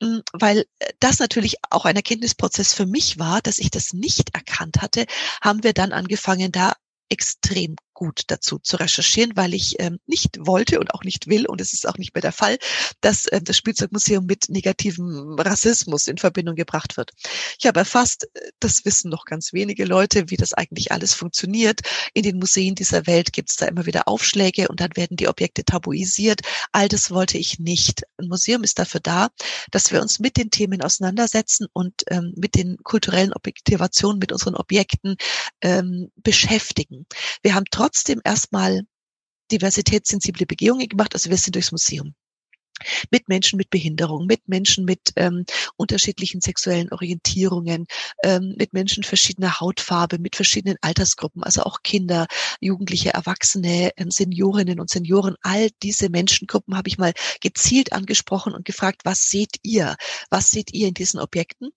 [0.01, 4.33] hm, weil äh, das natürlich auch ein Erkenntnisprozess für mich war, dass ich das nicht
[4.33, 5.05] erkannt hatte,
[5.41, 6.73] haben wir dann angefangen, da
[7.09, 11.61] extrem gut dazu zu recherchieren, weil ich ähm, nicht wollte und auch nicht will, und
[11.61, 12.57] es ist auch nicht mehr der Fall,
[12.99, 17.11] dass äh, das Spielzeugmuseum mit negativem Rassismus in Verbindung gebracht wird.
[17.59, 21.81] Ich habe erfasst, äh, das wissen noch ganz wenige Leute, wie das eigentlich alles funktioniert.
[22.15, 25.27] In den Museen dieser Welt gibt es da immer wieder Aufschläge und dann werden die
[25.27, 26.41] Objekte tabuisiert.
[26.71, 28.01] All das wollte ich nicht.
[28.17, 29.29] Ein Museum ist dafür da,
[29.69, 34.55] dass wir uns mit den Themen auseinandersetzen und ähm, mit den kulturellen Objektivationen, mit unseren
[34.55, 35.17] Objekten
[35.61, 37.05] ähm, beschäftigen.
[37.43, 38.81] Wir haben trotzdem trotzdem erstmal
[39.51, 41.13] diversitätssensible Begehungen gemacht.
[41.13, 42.15] Also wir sind durchs Museum
[43.11, 47.85] mit Menschen mit Behinderung, mit Menschen mit ähm, unterschiedlichen sexuellen Orientierungen,
[48.23, 52.25] ähm, mit Menschen verschiedener Hautfarbe, mit verschiedenen Altersgruppen, also auch Kinder,
[52.59, 55.35] Jugendliche, Erwachsene, ähm, Seniorinnen und Senioren.
[55.43, 59.95] All diese Menschengruppen habe ich mal gezielt angesprochen und gefragt, was seht ihr?
[60.31, 61.69] Was seht ihr in diesen Objekten?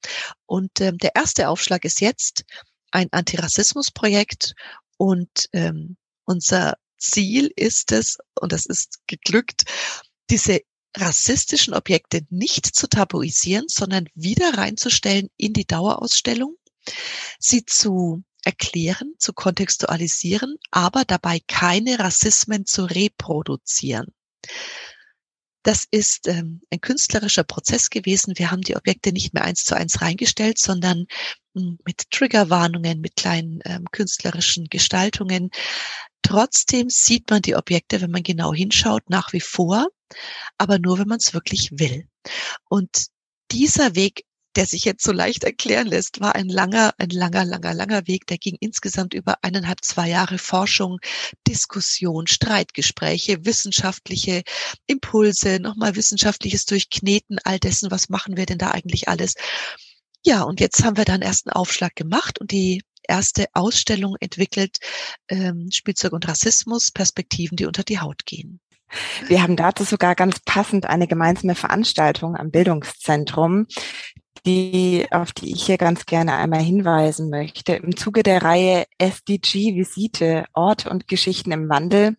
[0.47, 2.45] Und ähm, der erste Aufschlag ist jetzt
[2.93, 4.55] ein Antirassismusprojekt
[4.97, 9.65] und ähm, unser Ziel ist es, und das ist geglückt,
[10.31, 10.61] diese
[10.97, 16.57] rassistischen Objekte nicht zu tabuisieren, sondern wieder reinzustellen in die Dauerausstellung,
[17.39, 24.15] sie zu erklären, zu kontextualisieren, aber dabei keine Rassismen zu reproduzieren.
[25.63, 28.35] Das ist ähm, ein künstlerischer Prozess gewesen.
[28.37, 31.07] Wir haben die Objekte nicht mehr eins zu eins reingestellt, sondern
[31.55, 35.51] mit Triggerwarnungen, mit kleinen ähm, künstlerischen Gestaltungen
[36.25, 39.89] Trotzdem sieht man die Objekte, wenn man genau hinschaut, nach wie vor,
[40.57, 42.09] aber nur, wenn man es wirklich will.
[42.71, 43.09] Und
[43.53, 44.25] dieser Weg,
[44.57, 48.27] der sich jetzt so leicht erklären lässt, war ein langer, ein langer, langer, langer Weg.
[48.29, 50.99] Der ging insgesamt über eineinhalb, zwei Jahre Forschung,
[51.47, 54.45] Diskussion, Streitgespräche, wissenschaftliche
[54.87, 59.35] Impulse, nochmal wissenschaftliches Durchkneten all dessen, was machen wir denn da eigentlich alles.
[60.25, 64.79] Ja, und jetzt haben wir dann ersten Aufschlag gemacht und die erste Ausstellung entwickelt,
[65.29, 68.61] ähm, Spielzeug und Rassismus, Perspektiven, die unter die Haut gehen.
[69.27, 73.67] Wir haben dazu sogar ganz passend eine gemeinsame Veranstaltung am Bildungszentrum,
[74.47, 77.75] die, auf die ich hier ganz gerne einmal hinweisen möchte.
[77.75, 82.17] Im Zuge der Reihe SDG Visite Ort und Geschichten im Wandel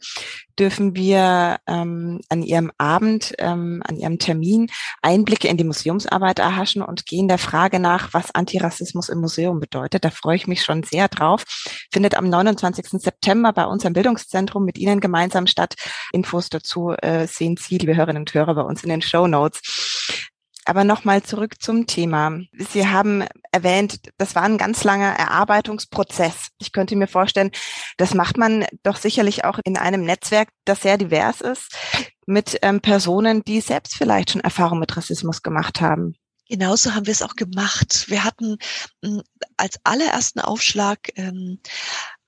[0.58, 4.68] dürfen wir ähm, an Ihrem Abend, ähm, an Ihrem Termin
[5.02, 10.06] Einblicke in die Museumsarbeit erhaschen und gehen der Frage nach, was Antirassismus im Museum bedeutet.
[10.06, 11.44] Da freue ich mich schon sehr drauf.
[11.92, 13.02] Findet am 29.
[13.02, 15.76] September bei uns am Bildungszentrum mit Ihnen gemeinsam statt.
[16.12, 19.62] Infos dazu äh, sehen Sie, liebe Hörerinnen und Hörer, bei uns in den Show Notes.
[20.66, 22.40] Aber nochmal zurück zum Thema.
[22.72, 26.50] Sie haben erwähnt, das war ein ganz langer Erarbeitungsprozess.
[26.58, 27.52] Ich könnte mir vorstellen,
[27.98, 31.78] das macht man doch sicherlich auch in einem Netzwerk, das sehr divers ist,
[32.26, 36.16] mit ähm, Personen, die selbst vielleicht schon Erfahrung mit Rassismus gemacht haben.
[36.48, 38.06] Genauso haben wir es auch gemacht.
[38.08, 38.58] Wir hatten
[39.04, 39.22] hm,
[39.58, 41.60] als allerersten Aufschlag ähm,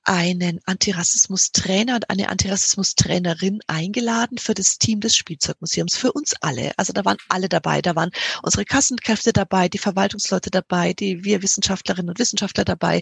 [0.07, 6.71] einen Antirassismus-Trainer und eine Antirassismus-Trainerin eingeladen für das Team des Spielzeugmuseums, für uns alle.
[6.77, 7.81] Also da waren alle dabei.
[7.81, 13.01] Da waren unsere Kassenkräfte dabei, die Verwaltungsleute dabei, die wir Wissenschaftlerinnen und Wissenschaftler dabei,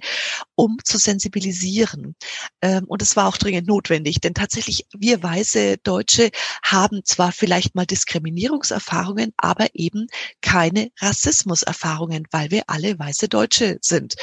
[0.56, 2.16] um zu sensibilisieren.
[2.62, 6.32] Ähm, und es war auch dringend notwendig, denn tatsächlich wir weiße Deutsche
[6.64, 10.08] haben zwar vielleicht mal Diskriminierungserfahrungen, aber eben
[10.42, 14.16] keine Rassismuserfahrungen, weil wir alle weiße Deutsche sind.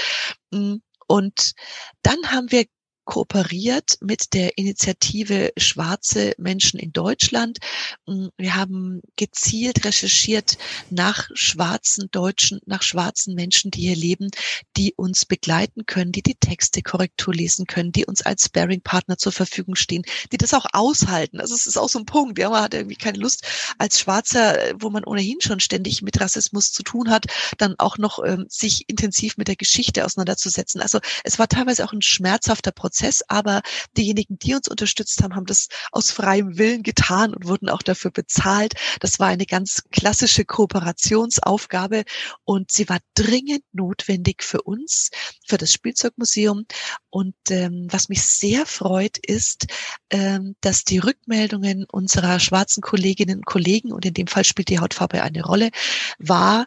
[1.12, 1.52] Und
[2.00, 2.64] dann haben wir
[3.04, 7.58] kooperiert mit der Initiative Schwarze Menschen in Deutschland.
[8.06, 10.56] Mm, wir haben gezielt recherchiert
[10.90, 14.30] nach schwarzen Deutschen, nach schwarzen Menschen, die hier leben,
[14.76, 19.32] die uns begleiten können, die die Texte Korrektur lesen können, die uns als Sparing-Partner zur
[19.32, 21.40] Verfügung stehen, die das auch aushalten.
[21.40, 22.38] Also es ist auch so ein Punkt.
[22.38, 23.44] Ja, man hat irgendwie keine Lust
[23.78, 27.26] als Schwarzer, wo man ohnehin schon ständig mit Rassismus zu tun hat,
[27.58, 30.80] dann auch noch ähm, sich intensiv mit der Geschichte auseinanderzusetzen.
[30.80, 33.62] Also es war teilweise auch ein schmerzhafter Prozess Prozess, aber
[33.96, 38.10] diejenigen, die uns unterstützt haben, haben das aus freiem Willen getan und wurden auch dafür
[38.10, 38.74] bezahlt.
[39.00, 42.04] Das war eine ganz klassische Kooperationsaufgabe
[42.44, 45.10] und sie war dringend notwendig für uns,
[45.46, 46.66] für das Spielzeugmuseum.
[47.08, 49.66] Und ähm, was mich sehr freut, ist,
[50.10, 54.80] ähm, dass die Rückmeldungen unserer schwarzen Kolleginnen und Kollegen, und in dem Fall spielt die
[54.80, 55.70] Hautfarbe eine Rolle,
[56.18, 56.66] war,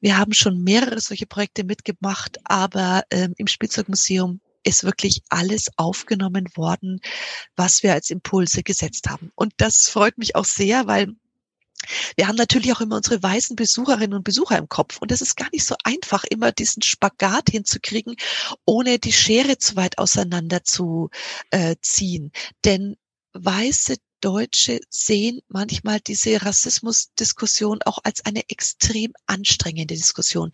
[0.00, 6.48] wir haben schon mehrere solche Projekte mitgemacht, aber ähm, im Spielzeugmuseum ist wirklich alles aufgenommen
[6.54, 7.00] worden,
[7.56, 9.32] was wir als Impulse gesetzt haben.
[9.34, 11.14] Und das freut mich auch sehr, weil
[12.16, 14.98] wir haben natürlich auch immer unsere weißen Besucherinnen und Besucher im Kopf.
[14.98, 18.16] Und es ist gar nicht so einfach, immer diesen Spagat hinzukriegen,
[18.64, 21.10] ohne die Schere zu weit auseinander zu
[21.50, 22.32] äh, ziehen.
[22.64, 22.96] Denn
[23.32, 30.52] weiße Deutsche sehen manchmal diese Rassismusdiskussion auch als eine extrem anstrengende Diskussion.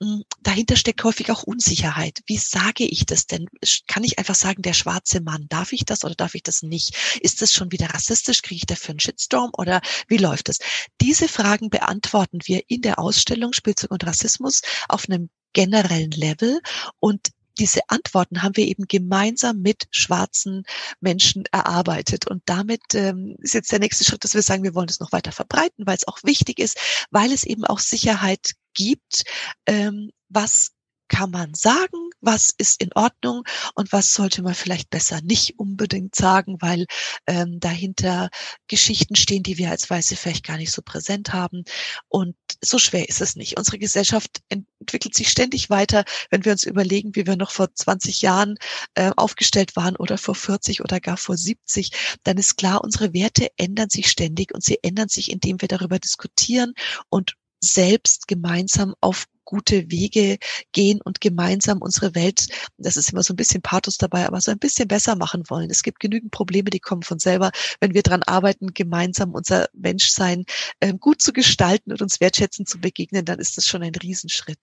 [0.00, 2.20] Hm, dahinter steckt häufig auch Unsicherheit.
[2.26, 3.46] Wie sage ich das denn?
[3.86, 6.96] Kann ich einfach sagen, der schwarze Mann, darf ich das oder darf ich das nicht?
[7.20, 8.42] Ist das schon wieder rassistisch?
[8.42, 10.58] Kriege ich dafür einen Shitstorm oder wie läuft es?
[11.00, 16.60] Diese Fragen beantworten wir in der Ausstellung Spielzeug und Rassismus auf einem generellen Level
[17.00, 20.64] und diese Antworten haben wir eben gemeinsam mit schwarzen
[21.00, 22.26] Menschen erarbeitet.
[22.26, 25.12] Und damit ähm, ist jetzt der nächste Schritt, dass wir sagen, wir wollen es noch
[25.12, 26.78] weiter verbreiten, weil es auch wichtig ist,
[27.10, 29.24] weil es eben auch Sicherheit gibt,
[29.66, 30.75] ähm, was
[31.08, 36.14] kann man sagen, was ist in Ordnung und was sollte man vielleicht besser nicht unbedingt
[36.14, 36.86] sagen, weil
[37.26, 38.30] ähm, dahinter
[38.66, 41.64] Geschichten stehen, die wir als Weiße vielleicht gar nicht so präsent haben.
[42.08, 43.58] Und so schwer ist es nicht.
[43.58, 46.04] Unsere Gesellschaft entwickelt sich ständig weiter.
[46.30, 48.56] Wenn wir uns überlegen, wie wir noch vor 20 Jahren
[48.94, 51.90] äh, aufgestellt waren oder vor 40 oder gar vor 70,
[52.24, 55.98] dann ist klar, unsere Werte ändern sich ständig und sie ändern sich, indem wir darüber
[55.98, 56.74] diskutieren
[57.08, 60.36] und selbst gemeinsam auf gute Wege
[60.72, 64.50] gehen und gemeinsam unsere Welt, das ist immer so ein bisschen Pathos dabei, aber so
[64.50, 65.70] ein bisschen besser machen wollen.
[65.70, 67.50] Es gibt genügend Probleme, die kommen von selber.
[67.80, 70.44] Wenn wir dran arbeiten, gemeinsam unser Menschsein
[70.80, 74.58] äh, gut zu gestalten und uns wertschätzend zu begegnen, dann ist das schon ein Riesenschritt.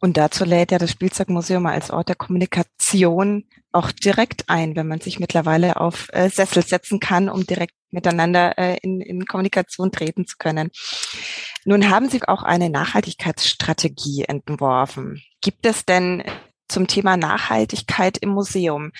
[0.00, 5.00] Und dazu lädt ja das Spielzeugmuseum als Ort der Kommunikation auch direkt ein, wenn man
[5.00, 10.26] sich mittlerweile auf äh, Sessel setzen kann, um direkt miteinander äh, in, in Kommunikation treten
[10.26, 10.70] zu können.
[11.64, 15.22] Nun haben Sie auch eine Nachhaltigkeitsstrategie entworfen.
[15.40, 16.24] Gibt es denn
[16.72, 18.92] zum Thema Nachhaltigkeit im Museum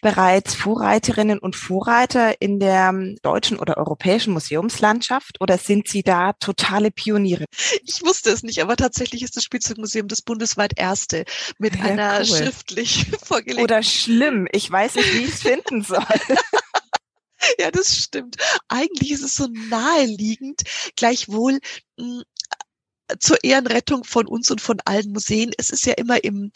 [0.00, 6.90] bereits Vorreiterinnen und Vorreiter in der deutschen oder europäischen Museumslandschaft oder sind Sie da totale
[6.90, 7.44] Pioniere?
[7.84, 11.24] Ich wusste es nicht, aber tatsächlich ist das Spielzeugmuseum das bundesweit erste
[11.58, 12.24] mit ja, einer cool.
[12.24, 13.64] schriftlich vorgelegten.
[13.64, 15.98] Oder schlimm, ich weiß nicht, wie ich es finden soll.
[17.58, 18.36] Ja, das stimmt.
[18.68, 20.62] Eigentlich ist es so naheliegend,
[20.96, 21.60] gleichwohl
[21.96, 22.22] mh, hm,
[23.18, 25.52] zur Ehrenrettung von uns und von allen Museen.
[25.58, 26.52] Es ist ja immer im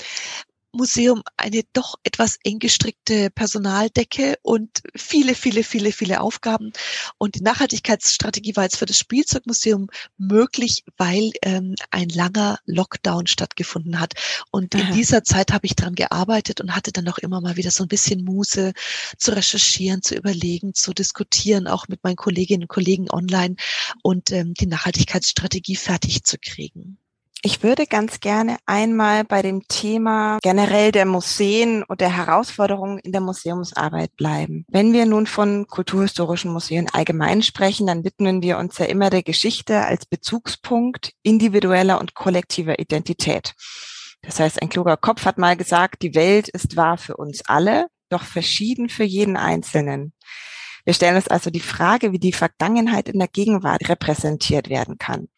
[0.75, 6.73] Museum eine doch etwas eng gestrickte Personaldecke und viele, viele, viele, viele Aufgaben.
[7.19, 14.01] Und die Nachhaltigkeitsstrategie war jetzt für das Spielzeugmuseum möglich, weil ähm, ein langer Lockdown stattgefunden
[14.01, 14.15] hat.
[14.51, 17.71] Und in dieser Zeit habe ich daran gearbeitet und hatte dann auch immer mal wieder
[17.71, 18.73] so ein bisschen Muße
[19.19, 23.57] zu recherchieren, zu überlegen, zu diskutieren, auch mit meinen Kolleginnen und Kollegen online
[24.03, 26.99] und ähm, die Nachhaltigkeitsstrategie fertig zu kriegen.
[27.47, 33.13] Ich würde ganz gerne einmal bei dem Thema generell der Museen und der Herausforderungen in
[33.13, 34.65] der Museumsarbeit bleiben.
[34.69, 39.23] Wenn wir nun von kulturhistorischen Museen allgemein sprechen, dann widmen wir uns ja immer der
[39.23, 43.53] Geschichte als Bezugspunkt individueller und kollektiver Identität.
[44.23, 47.89] Das heißt, ein kluger Kopf hat mal gesagt, die Welt ist wahr für uns alle,
[48.09, 50.15] doch verschieden für jeden Einzelnen.
[50.87, 55.29] Wir stellen uns also die Frage, wie die Vergangenheit in der Gegenwart repräsentiert werden kann.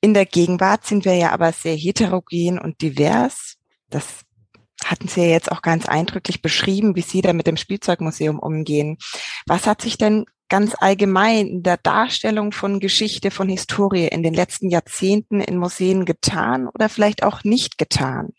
[0.00, 3.56] In der Gegenwart sind wir ja aber sehr heterogen und divers.
[3.90, 4.20] Das
[4.84, 8.98] hatten Sie ja jetzt auch ganz eindrücklich beschrieben, wie Sie da mit dem Spielzeugmuseum umgehen.
[9.46, 14.34] Was hat sich denn ganz allgemein in der Darstellung von Geschichte, von Historie in den
[14.34, 18.30] letzten Jahrzehnten in Museen getan oder vielleicht auch nicht getan?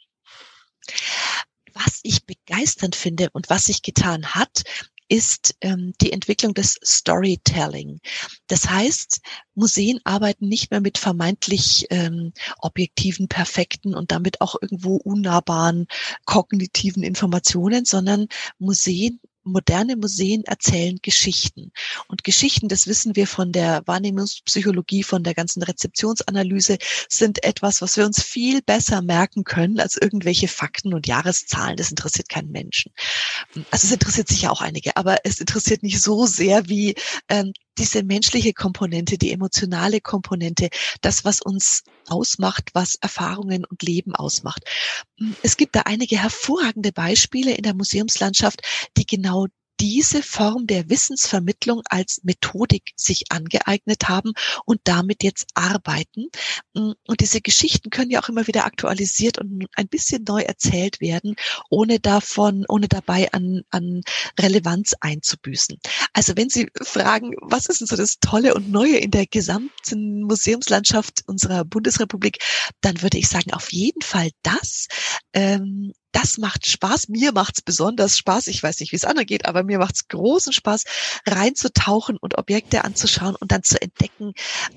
[1.73, 4.63] Was ich begeisternd finde und was sich getan hat,
[5.09, 7.99] ist ähm, die Entwicklung des Storytelling.
[8.47, 9.21] Das heißt,
[9.55, 15.87] Museen arbeiten nicht mehr mit vermeintlich ähm, objektiven, perfekten und damit auch irgendwo unnahbaren
[16.25, 18.27] kognitiven Informationen, sondern
[18.59, 19.19] Museen
[19.51, 21.71] moderne Museen erzählen Geschichten.
[22.07, 27.97] Und Geschichten, das wissen wir von der Wahrnehmungspsychologie, von der ganzen Rezeptionsanalyse, sind etwas, was
[27.97, 31.77] wir uns viel besser merken können als irgendwelche Fakten und Jahreszahlen.
[31.77, 32.91] Das interessiert keinen Menschen.
[33.71, 36.95] Also es interessiert sich ja auch einige, aber es interessiert nicht so sehr wie
[37.29, 40.69] ähm, diese menschliche Komponente, die emotionale Komponente,
[41.01, 44.63] das, was uns ausmacht, was Erfahrungen und Leben ausmacht.
[45.41, 48.61] Es gibt da einige hervorragende Beispiele in der Museumslandschaft,
[48.97, 49.47] die genau
[49.79, 54.33] diese Form der Wissensvermittlung als Methodik sich angeeignet haben
[54.65, 56.27] und damit jetzt arbeiten.
[56.73, 61.01] Mm, und diese Geschichten können ja auch immer wieder aktualisiert und ein bisschen neu erzählt
[61.01, 61.35] werden,
[61.69, 64.01] ohne davon, ohne dabei an, an
[64.39, 65.77] Relevanz einzubüßen.
[66.13, 70.21] Also wenn Sie fragen, was ist denn so das Tolle und Neue in der gesamten
[70.23, 72.39] Museumslandschaft unserer Bundesrepublik,
[72.81, 74.87] dann würde ich sagen, auf jeden Fall das,
[75.33, 77.09] ähm, das macht Spaß.
[77.09, 78.47] Mir macht's besonders Spaß.
[78.47, 80.83] Ich weiß nicht, wie es anderen geht, aber mir macht's großen Spaß,
[81.27, 84.33] reinzutauchen und Objekte anzuschauen und dann zu entdecken,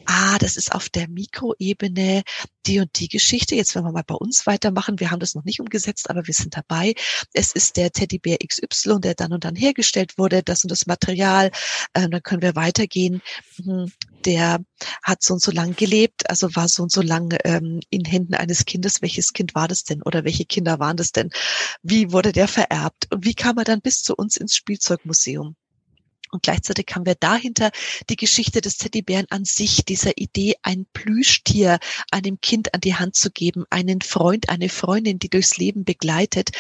[0.07, 2.23] ah, das ist auf der Mikroebene
[2.67, 3.55] die und die Geschichte.
[3.55, 5.01] Jetzt werden wir mal bei uns weitermachen.
[5.01, 6.95] Wir haben das noch nicht umgesetzt, aber wir sind dabei.
[7.33, 11.51] Es ist der Teddybär XY, der dann und dann hergestellt wurde, das und das Material.
[11.95, 13.23] Ähm, dann können wir weitergehen.
[14.25, 14.61] Der
[15.03, 18.35] hat so und so lang gelebt, also war so und so lang ähm, in Händen
[18.35, 19.03] eines Kindes.
[19.03, 21.31] Welches Kind war das denn oder welche Kinder waren das denn?
[21.83, 23.09] Wie wurde der vererbt?
[23.13, 25.57] Und wie kam er dann bis zu uns ins Spielzeugmuseum?
[26.33, 27.71] Und gleichzeitig haben wir dahinter
[28.09, 31.79] die Geschichte des Teddybären an sich, dieser Idee, ein Plüschtier
[32.11, 36.53] einem Kind an die Hand zu geben, einen Freund, eine Freundin, die durchs Leben begleitet,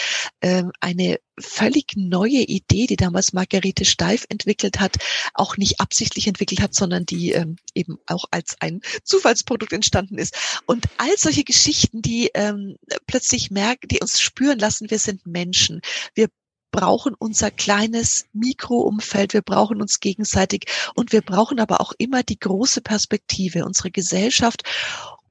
[0.42, 4.96] ähm, eine völlig neue Idee, die damals Margarete Steif entwickelt hat,
[5.32, 10.36] auch nicht absichtlich entwickelt hat, sondern die ähm, eben auch als ein Zufallsprodukt entstanden ist.
[10.66, 15.80] Und all solche Geschichten, die ähm, plötzlich merken, die uns spüren lassen, wir sind Menschen.
[16.14, 16.28] Wir
[16.72, 20.64] brauchen unser kleines Mikroumfeld, wir brauchen uns gegenseitig
[20.96, 24.64] und wir brauchen aber auch immer die große Perspektive, unsere Gesellschaft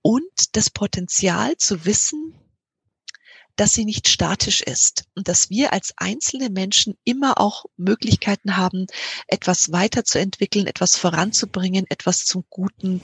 [0.01, 0.23] und
[0.53, 2.35] das Potenzial zu wissen,
[3.57, 8.87] dass sie nicht statisch ist und dass wir als einzelne Menschen immer auch Möglichkeiten haben,
[9.27, 13.01] etwas weiterzuentwickeln, etwas voranzubringen, etwas zum Guten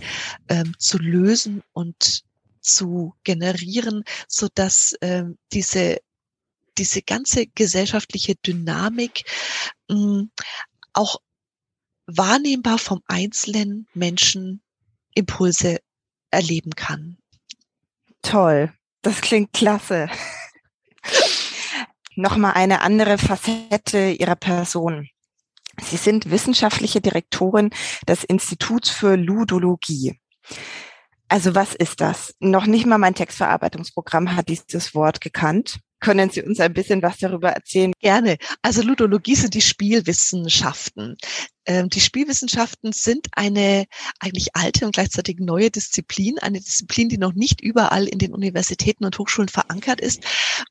[0.47, 2.23] ähm, zu lösen und
[2.61, 5.97] zu generieren, so dass ähm, diese
[6.77, 9.23] diese ganze gesellschaftliche Dynamik
[9.89, 10.31] hm,
[10.93, 11.17] auch
[12.07, 14.61] wahrnehmbar vom einzelnen Menschen
[15.13, 15.79] Impulse
[16.31, 17.17] erleben kann.
[18.21, 20.09] Toll, das klingt klasse.
[22.15, 25.09] Nochmal eine andere Facette Ihrer Person.
[25.79, 27.69] Sie sind wissenschaftliche Direktorin
[28.07, 30.19] des Instituts für Ludologie.
[31.29, 32.33] Also was ist das?
[32.39, 35.79] Noch nicht mal mein Textverarbeitungsprogramm hat dieses Wort gekannt.
[35.99, 37.91] Können Sie uns ein bisschen was darüber erzählen?
[37.99, 38.37] Gerne.
[38.61, 41.17] Also Ludologie sind die Spielwissenschaften.
[41.65, 43.85] Ähm, die Spielwissenschaften sind eine
[44.19, 49.05] eigentlich alte und gleichzeitig neue Disziplin, eine Disziplin, die noch nicht überall in den Universitäten
[49.05, 50.23] und Hochschulen verankert ist.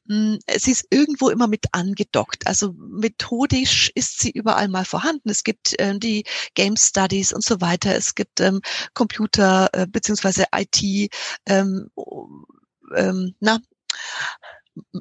[0.07, 2.47] Mm, sie ist irgendwo immer mit angedockt.
[2.47, 5.29] Also methodisch ist sie überall mal vorhanden.
[5.29, 7.95] Es gibt äh, die Game Studies und so weiter.
[7.95, 8.61] Es gibt ähm,
[8.95, 11.11] Computer äh, beziehungsweise IT.
[11.47, 11.91] Ähm,
[12.95, 13.59] ähm, na,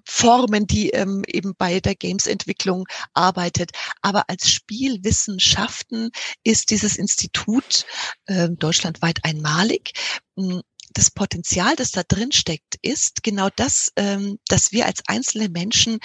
[0.06, 3.72] Formen, die ähm, eben bei der Games-Entwicklung arbeitet.
[4.02, 6.12] Aber als Spielwissenschaften
[6.44, 7.86] ist dieses Institut
[8.26, 9.94] äh, deutschlandweit einmalig.
[10.38, 10.62] Hm,
[10.94, 16.00] das Potenzial, das da drin steckt, ist genau das, ähm, dass wir als einzelne Menschen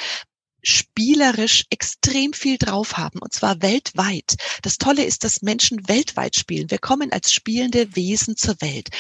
[0.63, 4.37] spielerisch extrem viel drauf haben, und zwar weltweit.
[4.63, 6.71] Das Tolle ist, dass Menschen weltweit spielen.
[6.71, 8.91] Wir kommen als spielende Wesen zur Welt.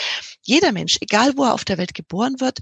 [0.42, 2.60] Jeder Mensch, egal wo er auf der Welt geboren wird,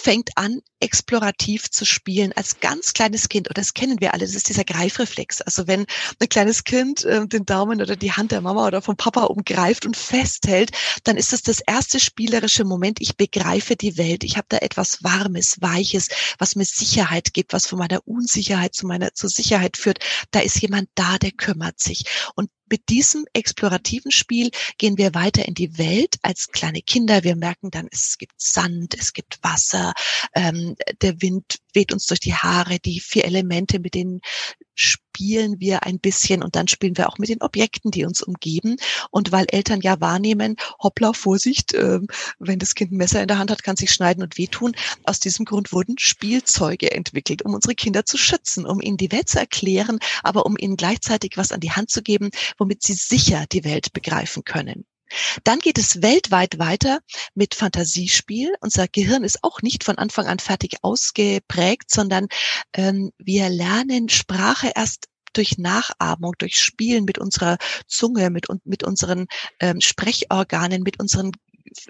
[0.00, 3.48] fängt an, explorativ zu spielen als ganz kleines Kind.
[3.48, 5.40] Und das kennen wir alle, das ist dieser Greifreflex.
[5.42, 5.86] Also wenn
[6.20, 9.86] ein kleines Kind äh, den Daumen oder die Hand der Mama oder vom Papa umgreift
[9.86, 10.70] und festhält,
[11.02, 13.00] dann ist das das erste spielerische Moment.
[13.00, 14.22] Ich begreife die Welt.
[14.22, 18.86] Ich habe da etwas Warmes, Weiches, was mir Sicherheit gibt, was von meiner Unsicherheit zu
[18.86, 19.98] meiner zur Sicherheit führt.
[20.30, 22.04] Da ist jemand da, der kümmert sich.
[22.36, 27.24] Und mit diesem explorativen Spiel gehen wir weiter in die Welt als kleine Kinder.
[27.24, 29.94] Wir merken dann, es gibt Sand, es gibt Wasser,
[30.34, 34.20] ähm, der Wind weht uns durch die Haare, die vier Elemente, mit denen
[34.78, 38.76] spielen wir ein bisschen und dann spielen wir auch mit den Objekten, die uns umgeben.
[39.10, 42.00] Und weil Eltern ja wahrnehmen, hoppla, Vorsicht, äh,
[42.38, 44.74] wenn das Kind ein Messer in der Hand hat, kann sich schneiden und wehtun.
[45.04, 49.28] Aus diesem Grund wurden Spielzeuge entwickelt, um unsere Kinder zu schützen, um ihnen die Welt
[49.28, 53.46] zu erklären, aber um ihnen gleichzeitig was an die Hand zu geben, womit sie sicher
[53.50, 54.84] die Welt begreifen können.
[55.44, 57.00] Dann geht es weltweit weiter
[57.34, 58.54] mit Fantasiespiel.
[58.60, 62.28] Unser Gehirn ist auch nicht von Anfang an fertig ausgeprägt, sondern
[62.74, 69.26] ähm, wir lernen Sprache erst durch Nachahmung, durch Spielen mit unserer Zunge, mit, mit unseren
[69.60, 71.32] ähm, Sprechorganen, mit unseren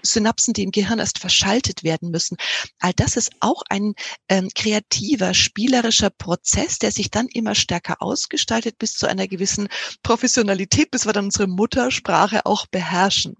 [0.03, 2.37] Synapsen, die im Gehirn erst verschaltet werden müssen.
[2.79, 3.93] All das ist auch ein
[4.27, 9.67] ähm, kreativer, spielerischer Prozess, der sich dann immer stärker ausgestaltet bis zu einer gewissen
[10.03, 13.35] Professionalität, bis wir dann unsere Muttersprache auch beherrschen.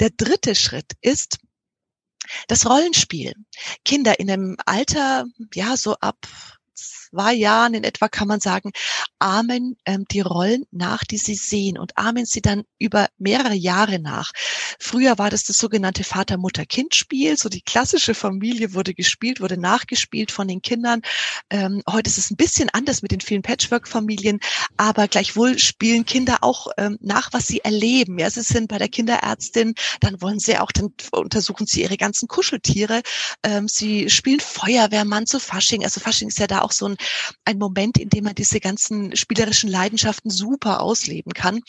[0.00, 1.38] Der dritte Schritt ist,
[2.48, 3.34] das Rollenspiel.
[3.84, 6.26] Kinder in einem Alter, ja, so ab
[7.14, 8.72] zwei Jahren in etwa kann man sagen,
[9.18, 13.98] ahmen ähm, die Rollen nach, die sie sehen und ahmen sie dann über mehrere Jahre
[14.00, 14.32] nach.
[14.80, 20.48] Früher war das das sogenannte Vater-Mutter-Kind-Spiel, so die klassische Familie wurde gespielt, wurde nachgespielt von
[20.48, 21.02] den Kindern.
[21.50, 24.40] Ähm, heute ist es ein bisschen anders mit den vielen Patchwork-Familien,
[24.76, 28.18] aber gleichwohl spielen Kinder auch ähm, nach, was sie erleben.
[28.18, 32.28] Ja, sie sind bei der Kinderärztin, dann wollen sie auch, dann untersuchen sie ihre ganzen
[32.28, 33.02] Kuscheltiere.
[33.44, 35.84] Ähm, sie spielen Feuerwehrmann zu Fasching.
[35.84, 36.96] Also Fasching ist ja da auch so ein
[37.44, 41.60] ein Moment, in dem man diese ganzen spielerischen Leidenschaften super ausleben kann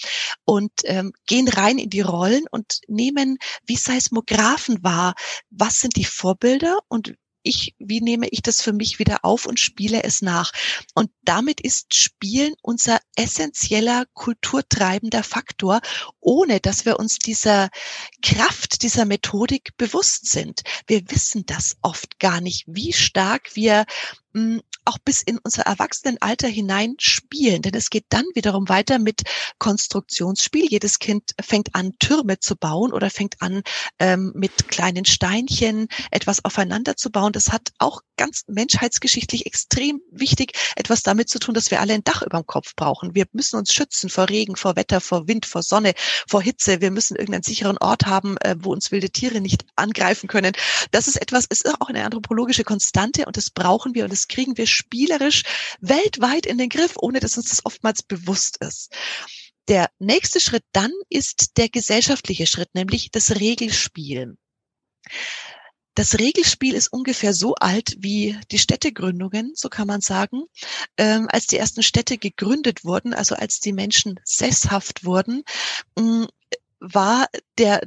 [0.45, 5.15] und ähm, gehen rein in die Rollen und nehmen wie Seismographen wahr,
[5.49, 7.15] was sind die Vorbilder und
[7.45, 10.51] ich, wie nehme ich das für mich wieder auf und spiele es nach?
[10.95, 15.79] Und damit ist Spielen unser essentieller kulturtreibender Faktor,
[16.19, 17.69] ohne dass wir uns dieser
[18.21, 20.63] Kraft dieser Methodik bewusst sind.
[20.88, 23.86] Wir wissen das oft gar nicht, wie stark wir
[24.33, 27.61] mh, auch bis in unser Erwachsenenalter hinein spielen.
[27.61, 29.23] Denn es geht dann wiederum weiter mit
[29.59, 30.67] Konstruktionsspiel.
[30.69, 33.63] Jedes Kind fängt an, Türme zu bauen oder fängt an,
[33.99, 37.33] ähm, mit kleinen Steinchen etwas aufeinander zu bauen.
[37.33, 42.03] Das hat auch ganz menschheitsgeschichtlich extrem wichtig etwas damit zu tun, dass wir alle ein
[42.03, 43.15] Dach über dem Kopf brauchen.
[43.15, 45.93] Wir müssen uns schützen vor Regen, vor Wetter, vor Wind, vor Sonne,
[46.27, 46.81] vor Hitze.
[46.81, 50.53] Wir müssen irgendeinen sicheren Ort haben, äh, wo uns wilde Tiere nicht angreifen können.
[50.91, 54.57] Das ist etwas, ist auch eine anthropologische Konstante und das brauchen wir und das kriegen
[54.57, 55.43] wir spielerisch
[55.80, 58.93] weltweit in den Griff, ohne dass uns das oftmals bewusst ist.
[59.67, 64.38] Der nächste Schritt dann ist der gesellschaftliche Schritt, nämlich das Regelspiel.
[65.95, 70.43] Das Regelspiel ist ungefähr so alt wie die Städtegründungen, so kann man sagen.
[70.97, 75.43] Ähm, als die ersten Städte gegründet wurden, also als die Menschen sesshaft wurden,
[75.97, 76.26] mm,
[76.80, 77.82] war der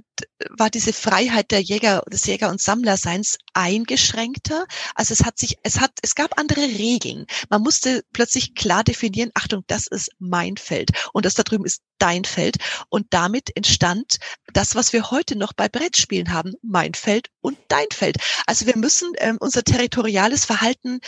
[0.51, 4.67] war diese Freiheit der Jäger des Jäger und Sammlerseins eingeschränkter.
[4.95, 7.27] Also es hat sich es hat es gab andere Regeln.
[7.51, 11.83] Man musste plötzlich klar definieren, Achtung, das ist mein Feld und das da drüben ist
[11.99, 12.57] dein Feld
[12.89, 14.19] und damit entstand
[14.53, 18.17] das, was wir heute noch bei Brettspielen haben, mein Feld und dein Feld.
[18.47, 21.01] Also wir müssen ähm, unser territoriales Verhalten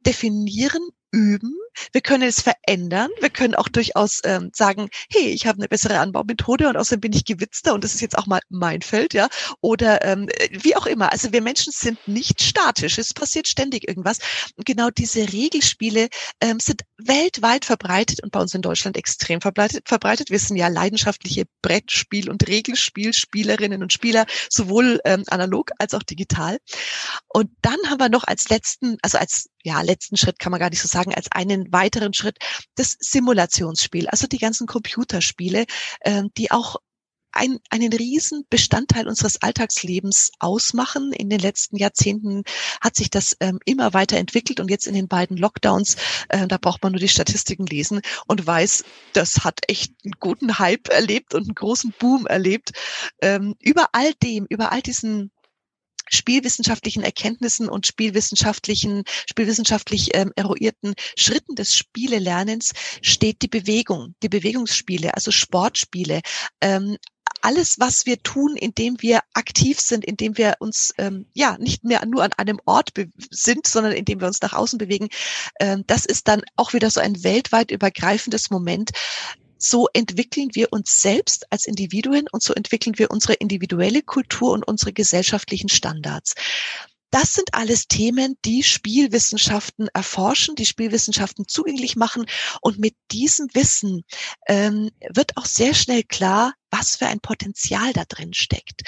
[0.00, 1.56] definieren, üben.
[1.92, 3.10] Wir können es verändern.
[3.20, 7.12] Wir können auch durchaus ähm, sagen, hey, ich habe eine bessere Anbaumethode und außerdem bin
[7.12, 9.28] ich gewitzter und das ist jetzt auch mal mein Feld, ja.
[9.60, 11.12] Oder ähm, wie auch immer.
[11.12, 12.98] Also wir Menschen sind nicht statisch.
[12.98, 14.18] Es passiert ständig irgendwas.
[14.56, 16.08] Und genau diese Regelspiele
[16.40, 19.88] ähm, sind weltweit verbreitet und bei uns in Deutschland extrem verbreitet.
[19.88, 20.30] verbreitet.
[20.30, 26.58] Wir sind ja leidenschaftliche Brettspiel- und Regelspielspielerinnen und Spieler, sowohl ähm, analog als auch digital.
[27.28, 30.68] Und dann haben wir noch als letzten, also als ja, letzten Schritt kann man gar
[30.68, 32.38] nicht so sagen, als einen weiteren Schritt
[32.76, 35.66] das Simulationsspiel, also die ganzen Computerspiele,
[36.00, 36.76] äh, die auch
[37.34, 41.12] ein, einen riesen Bestandteil unseres Alltagslebens ausmachen.
[41.12, 42.44] In den letzten Jahrzehnten
[42.80, 45.96] hat sich das ähm, immer weiter entwickelt und jetzt in den beiden Lockdowns,
[46.28, 50.58] äh, da braucht man nur die Statistiken lesen und weiß, das hat echt einen guten
[50.58, 52.72] Hype erlebt und einen großen Boom erlebt.
[53.20, 55.30] Ähm, über all dem, über all diesen
[56.10, 65.14] spielwissenschaftlichen Erkenntnissen und spielwissenschaftlichen, spielwissenschaftlich ähm, eruierten Schritten des Spielelernens steht die Bewegung, die Bewegungsspiele,
[65.14, 66.20] also Sportspiele,
[66.60, 66.96] ähm,
[67.44, 72.04] alles, was wir tun, indem wir aktiv sind, indem wir uns ähm, ja nicht mehr
[72.06, 72.94] nur an einem Ort
[73.30, 75.08] sind, sondern indem wir uns nach außen bewegen,
[75.60, 78.92] ähm, das ist dann auch wieder so ein weltweit übergreifendes Moment,
[79.58, 84.66] so entwickeln wir uns selbst als Individuen und so entwickeln wir unsere individuelle Kultur und
[84.66, 86.34] unsere gesellschaftlichen Standards.
[87.10, 92.26] Das sind alles Themen, die Spielwissenschaften erforschen, die Spielwissenschaften zugänglich machen.
[92.60, 94.04] Und mit diesem Wissen
[94.48, 98.82] ähm, wird auch sehr schnell klar, was für ein Potenzial da drin steckt.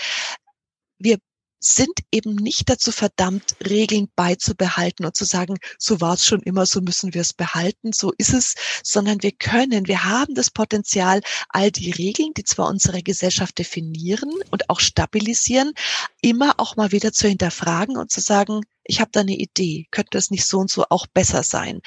[0.99, 1.19] Wir
[1.59, 6.67] sind eben nicht dazu verdammt, Regeln beizubehalten und zu sagen, so war es schon immer,
[6.67, 11.21] so müssen wir es behalten, so ist es, sondern wir können, wir haben das Potenzial,
[11.49, 15.73] all die Regeln, die zwar unsere Gesellschaft definieren und auch stabilisieren,
[16.21, 20.11] immer auch mal wieder zu hinterfragen und zu sagen, ich habe da eine Idee, könnte
[20.13, 21.81] das nicht so und so auch besser sein?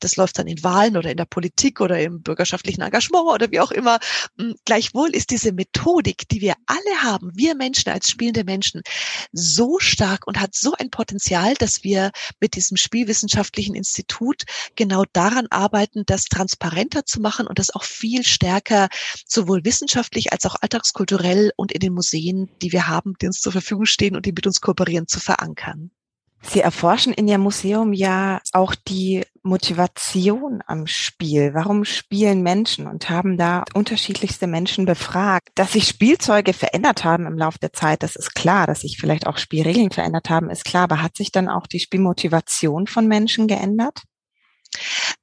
[0.00, 3.60] Das läuft dann in Wahlen oder in der Politik oder im bürgerschaftlichen Engagement oder wie
[3.60, 3.98] auch immer.
[4.38, 8.82] Hm, gleichwohl ist diese Methodik, die wir alle haben, wir Menschen als spielende Menschen,
[9.32, 14.42] so stark und hat so ein Potenzial, dass wir mit diesem Spielwissenschaftlichen Institut
[14.76, 18.88] genau daran arbeiten, das transparenter zu machen und das auch viel stärker
[19.26, 23.52] sowohl wissenschaftlich als auch alltagskulturell und in den Museen, die wir haben, die uns zur
[23.52, 25.90] Verfügung stehen und die mit uns kooperieren, zu verankern.
[26.42, 31.54] Sie erforschen in Ihrem Museum ja auch die Motivation am Spiel.
[31.54, 35.50] Warum spielen Menschen und haben da unterschiedlichste Menschen befragt?
[35.54, 38.66] Dass sich Spielzeuge verändert haben im Laufe der Zeit, das ist klar.
[38.66, 40.84] Dass sich vielleicht auch Spielregeln verändert haben, ist klar.
[40.84, 44.02] Aber hat sich dann auch die Spielmotivation von Menschen geändert?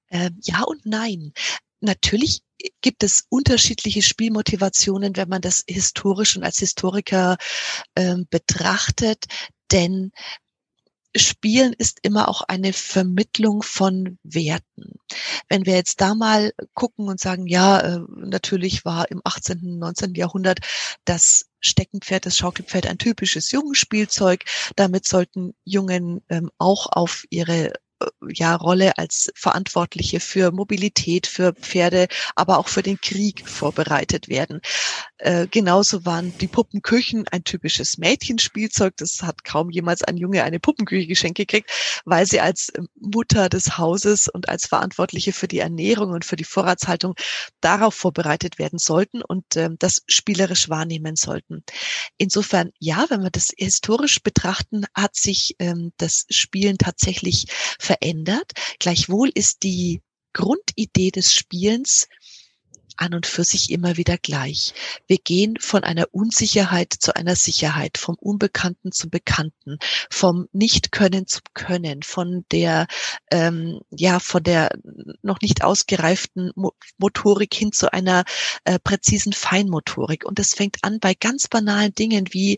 [0.09, 1.33] Äh, ja und nein.
[1.79, 2.41] Natürlich
[2.81, 7.37] gibt es unterschiedliche Spielmotivationen, wenn man das historisch und als Historiker
[7.95, 9.25] äh, betrachtet.
[9.71, 10.11] Denn
[11.15, 14.95] Spielen ist immer auch eine Vermittlung von Werten.
[15.47, 20.15] Wenn wir jetzt da mal gucken und sagen, ja, äh, natürlich war im 18., 19.
[20.15, 20.59] Jahrhundert
[21.05, 24.43] das Steckenpferd, das Schaukelpferd ein typisches Jungenspielzeug.
[24.75, 27.73] Damit sollten Jungen ähm, auch auf ihre
[28.27, 34.61] ja, Rolle als Verantwortliche für Mobilität, für Pferde, aber auch für den Krieg vorbereitet werden.
[35.23, 38.97] Äh, genauso waren die Puppenküchen ein typisches Mädchenspielzeug.
[38.97, 41.71] Das hat kaum jemals ein Junge eine Puppenküche geschenkt gekriegt,
[42.03, 46.43] weil sie als Mutter des Hauses und als Verantwortliche für die Ernährung und für die
[46.43, 47.15] Vorratshaltung
[47.61, 51.63] darauf vorbereitet werden sollten und äh, das spielerisch wahrnehmen sollten.
[52.17, 57.45] Insofern, ja, wenn wir das historisch betrachten, hat sich ähm, das Spielen tatsächlich
[57.79, 58.51] verändert.
[58.77, 60.01] Gleichwohl ist die
[60.33, 62.09] Grundidee des Spielens
[62.97, 64.73] an und für sich immer wieder gleich.
[65.07, 69.77] Wir gehen von einer Unsicherheit zu einer Sicherheit, vom Unbekannten zum Bekannten,
[70.09, 72.87] vom Nicht-Können zum Können, von der
[73.31, 74.69] ähm, ja von der
[75.21, 78.23] noch nicht ausgereiften Mo Motorik hin zu einer
[78.65, 80.25] äh, präzisen Feinmotorik.
[80.25, 82.57] Und das fängt an bei ganz banalen Dingen wie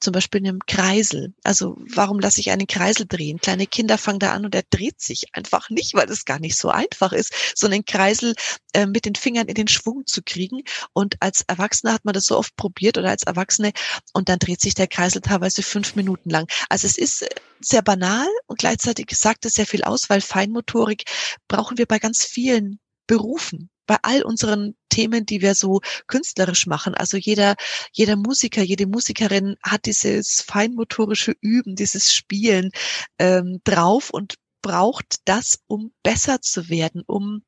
[0.00, 1.34] zum Beispiel einem Kreisel.
[1.44, 3.40] Also warum lasse ich einen Kreisel drehen?
[3.40, 6.56] Kleine Kinder fangen da an und er dreht sich einfach nicht, weil es gar nicht
[6.56, 8.34] so einfach ist, so einen Kreisel
[8.74, 10.62] äh, mit den Fingern in den Schwung zu kriegen.
[10.92, 13.72] Und als Erwachsene hat man das so oft probiert oder als Erwachsene
[14.12, 16.46] und dann dreht sich der Kreisel teilweise fünf Minuten lang.
[16.68, 17.28] Also es ist äh,
[17.60, 21.04] sehr banal und gleichzeitig sagt es sehr viel aus, weil Feinmotorik
[21.48, 26.94] brauchen wir bei ganz vielen Berufen bei all unseren Themen, die wir so künstlerisch machen.
[26.94, 27.56] Also jeder,
[27.92, 32.70] jeder Musiker, jede Musikerin hat dieses feinmotorische Üben, dieses Spielen
[33.18, 37.42] ähm, drauf und braucht das, um besser zu werden, um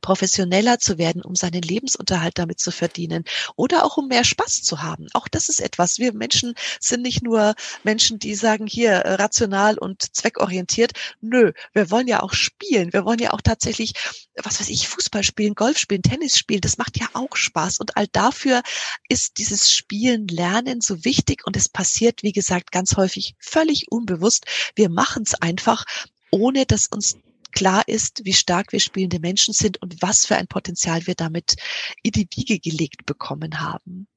[0.00, 3.24] professioneller zu werden, um seinen Lebensunterhalt damit zu verdienen
[3.56, 5.06] oder auch um mehr Spaß zu haben.
[5.14, 5.98] Auch das ist etwas.
[5.98, 10.92] Wir Menschen sind nicht nur Menschen, die sagen hier äh, rational und zweckorientiert.
[11.20, 12.92] Nö, wir wollen ja auch spielen.
[12.92, 13.92] Wir wollen ja auch tatsächlich,
[14.36, 16.60] was weiß ich, Fußball spielen, Golf spielen, Tennis spielen.
[16.60, 17.78] Das macht ja auch Spaß.
[17.78, 18.62] Und all dafür
[19.08, 21.46] ist dieses Spielen, Lernen so wichtig.
[21.46, 24.46] Und es passiert, wie gesagt, ganz häufig völlig unbewusst.
[24.74, 25.84] Wir machen es einfach
[26.30, 27.16] ohne dass uns
[27.52, 31.56] klar ist, wie stark wir spielende Menschen sind und was für ein Potenzial wir damit
[32.02, 34.08] in die Wiege gelegt bekommen haben.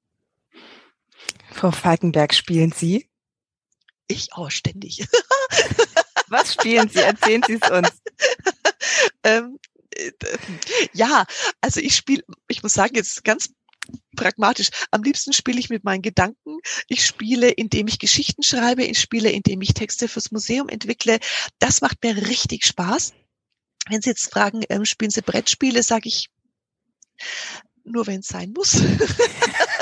[1.51, 3.09] Frau Falkenberg, spielen Sie?
[4.07, 5.05] Ich auch ständig.
[6.27, 6.99] was spielen Sie?
[6.99, 8.01] Erzählen Sie es uns.
[9.23, 9.59] ähm,
[9.95, 10.11] äh,
[10.93, 11.25] ja,
[11.61, 13.53] also ich spiele, ich muss sagen, jetzt ganz
[14.15, 14.69] pragmatisch.
[14.91, 16.59] Am liebsten spiele ich mit meinen Gedanken.
[16.87, 18.83] Ich spiele, indem ich Geschichten schreibe.
[18.83, 21.19] Ich spiele, indem ich Texte fürs Museum entwickle.
[21.59, 23.13] Das macht mir richtig Spaß.
[23.89, 26.29] Wenn Sie jetzt fragen, ähm, spielen Sie Brettspiele, sage ich
[27.83, 28.81] nur, wenn es sein muss.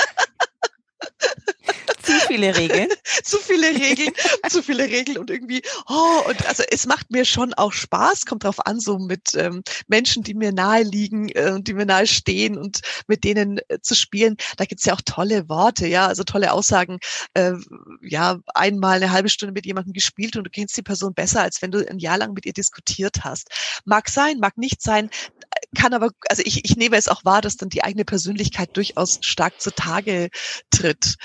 [2.30, 2.88] viele Regeln.
[3.24, 4.12] zu viele Regeln,
[4.48, 8.44] zu viele Regeln und irgendwie, oh, und also es macht mir schon auch Spaß, kommt
[8.44, 12.56] drauf an, so mit ähm, Menschen, die mir nahe liegen, äh, die mir nahe stehen
[12.56, 14.36] und mit denen äh, zu spielen.
[14.56, 16.98] Da gibt's ja auch tolle Worte, ja, also tolle Aussagen.
[17.34, 17.54] Äh,
[18.00, 21.60] ja, einmal eine halbe Stunde mit jemandem gespielt und du kennst die Person besser, als
[21.62, 23.48] wenn du ein Jahr lang mit ihr diskutiert hast.
[23.84, 25.10] Mag sein, mag nicht sein,
[25.76, 29.18] kann aber, also ich, ich nehme es auch wahr, dass dann die eigene Persönlichkeit durchaus
[29.22, 30.30] stark zutage
[30.70, 31.16] tritt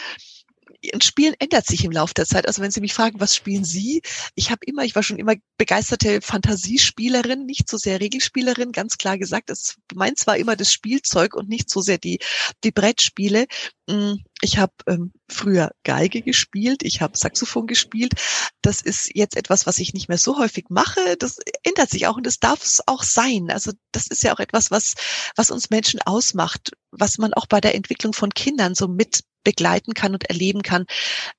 [1.02, 2.48] Spielen ändert sich im Laufe der Zeit.
[2.48, 4.02] Also wenn Sie mich fragen, was spielen Sie?
[4.36, 9.18] Ich habe immer, ich war schon immer begeisterte Fantasiespielerin, nicht so sehr Regelspielerin, ganz klar
[9.18, 9.50] gesagt.
[9.50, 12.20] Es meins war immer das Spielzeug und nicht so sehr die,
[12.64, 13.46] die Brettspiele.
[13.88, 18.14] Mm, ich habe ähm, früher Geige gespielt, ich habe Saxophon gespielt.
[18.62, 21.18] Das ist jetzt etwas, was ich nicht mehr so häufig mache.
[21.18, 23.50] Das ändert sich auch und das darf es auch sein.
[23.52, 24.94] Also das ist ja auch etwas, was,
[25.36, 29.94] was uns Menschen ausmacht, was man auch bei der Entwicklung von Kindern so mit begleiten
[29.94, 30.86] kann und erleben kann.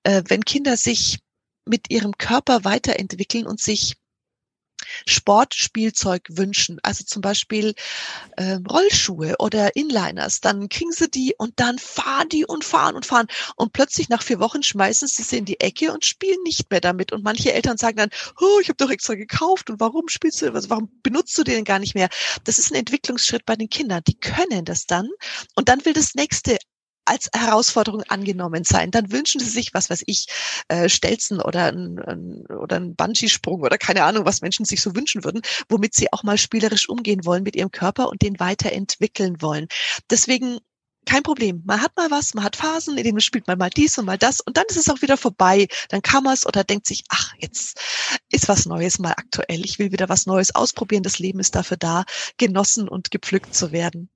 [0.02, 1.18] Äh, wenn Kinder sich
[1.66, 3.96] mit ihrem Körper weiterentwickeln und sich
[5.06, 7.74] Sportspielzeug wünschen, also zum Beispiel
[8.36, 13.06] äh, Rollschuhe oder Inliners, dann kriegen sie die und dann fahren die und fahren und
[13.06, 13.26] fahren
[13.56, 16.80] und plötzlich nach vier Wochen schmeißen sie sie in die Ecke und spielen nicht mehr
[16.80, 20.42] damit und manche Eltern sagen dann, oh, ich habe doch extra gekauft und warum spielst
[20.42, 22.08] du, also warum benutzt du den gar nicht mehr?
[22.44, 25.08] Das ist ein Entwicklungsschritt bei den Kindern, die können das dann
[25.54, 26.58] und dann will das nächste
[27.06, 28.90] als Herausforderung angenommen sein.
[28.90, 30.26] Dann wünschen sie sich, was weiß ich,
[30.68, 34.94] äh, Stelzen oder ein, ein, oder ein Bungee-Sprung oder keine Ahnung, was Menschen sich so
[34.94, 39.40] wünschen würden, womit sie auch mal spielerisch umgehen wollen mit ihrem Körper und den weiterentwickeln
[39.40, 39.68] wollen.
[40.10, 40.58] Deswegen
[41.06, 41.62] kein Problem.
[41.64, 44.18] Man hat mal was, man hat Phasen, in denen spielt man mal dies und mal
[44.18, 45.68] das und dann ist es auch wieder vorbei.
[45.88, 47.80] Dann kann man es oder denkt sich, ach, jetzt
[48.30, 49.64] ist was Neues mal aktuell.
[49.64, 51.04] Ich will wieder was Neues ausprobieren.
[51.04, 52.04] Das Leben ist dafür da,
[52.38, 54.10] genossen und gepflückt zu werden.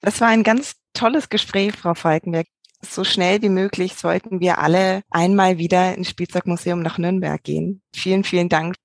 [0.00, 2.46] Das war ein ganz tolles Gespräch, Frau Falkenberg.
[2.82, 7.82] So schnell wie möglich sollten wir alle einmal wieder ins Spielzeugmuseum nach Nürnberg gehen.
[7.94, 8.76] Vielen, vielen Dank.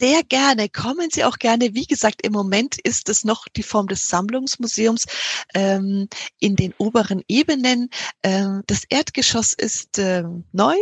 [0.00, 0.70] Sehr gerne.
[0.70, 1.74] Kommen Sie auch gerne.
[1.74, 5.04] Wie gesagt, im Moment ist es noch die Form des Sammlungsmuseums
[5.54, 7.90] ähm, in den oberen Ebenen.
[8.22, 10.76] Ähm, das Erdgeschoss ist ähm, neu.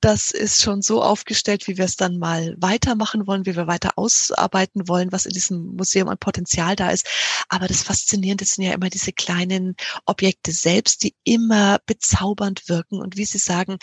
[0.00, 3.92] Das ist schon so aufgestellt, wie wir es dann mal weitermachen wollen, wie wir weiter
[3.96, 7.06] ausarbeiten wollen, was in diesem Museum an Potenzial da ist.
[7.48, 13.00] Aber das Faszinierende sind ja immer diese kleinen Objekte selbst, die immer bezaubernd wirken.
[13.00, 13.78] Und wie Sie sagen,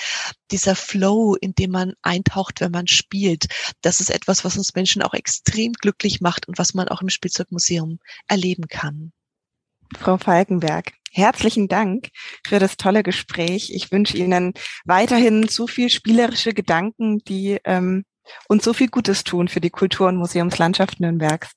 [0.51, 3.47] dieser Flow, in dem man eintaucht, wenn man spielt,
[3.81, 7.09] das ist etwas, was uns Menschen auch extrem glücklich macht und was man auch im
[7.09, 9.11] Spielzeugmuseum erleben kann.
[9.97, 12.09] Frau Falkenberg, herzlichen Dank
[12.45, 13.71] für das tolle Gespräch.
[13.73, 14.53] Ich wünsche Ihnen
[14.85, 18.05] weiterhin so viel spielerische Gedanken, die ähm,
[18.47, 21.51] uns so viel Gutes tun für die Kultur- und Museumslandschaft Nürnbergs.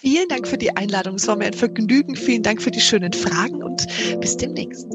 [0.00, 1.16] Vielen Dank für die Einladung.
[1.16, 2.14] Es war mir ein Vergnügen.
[2.14, 3.86] Vielen Dank für die schönen Fragen und
[4.20, 4.86] bis demnächst.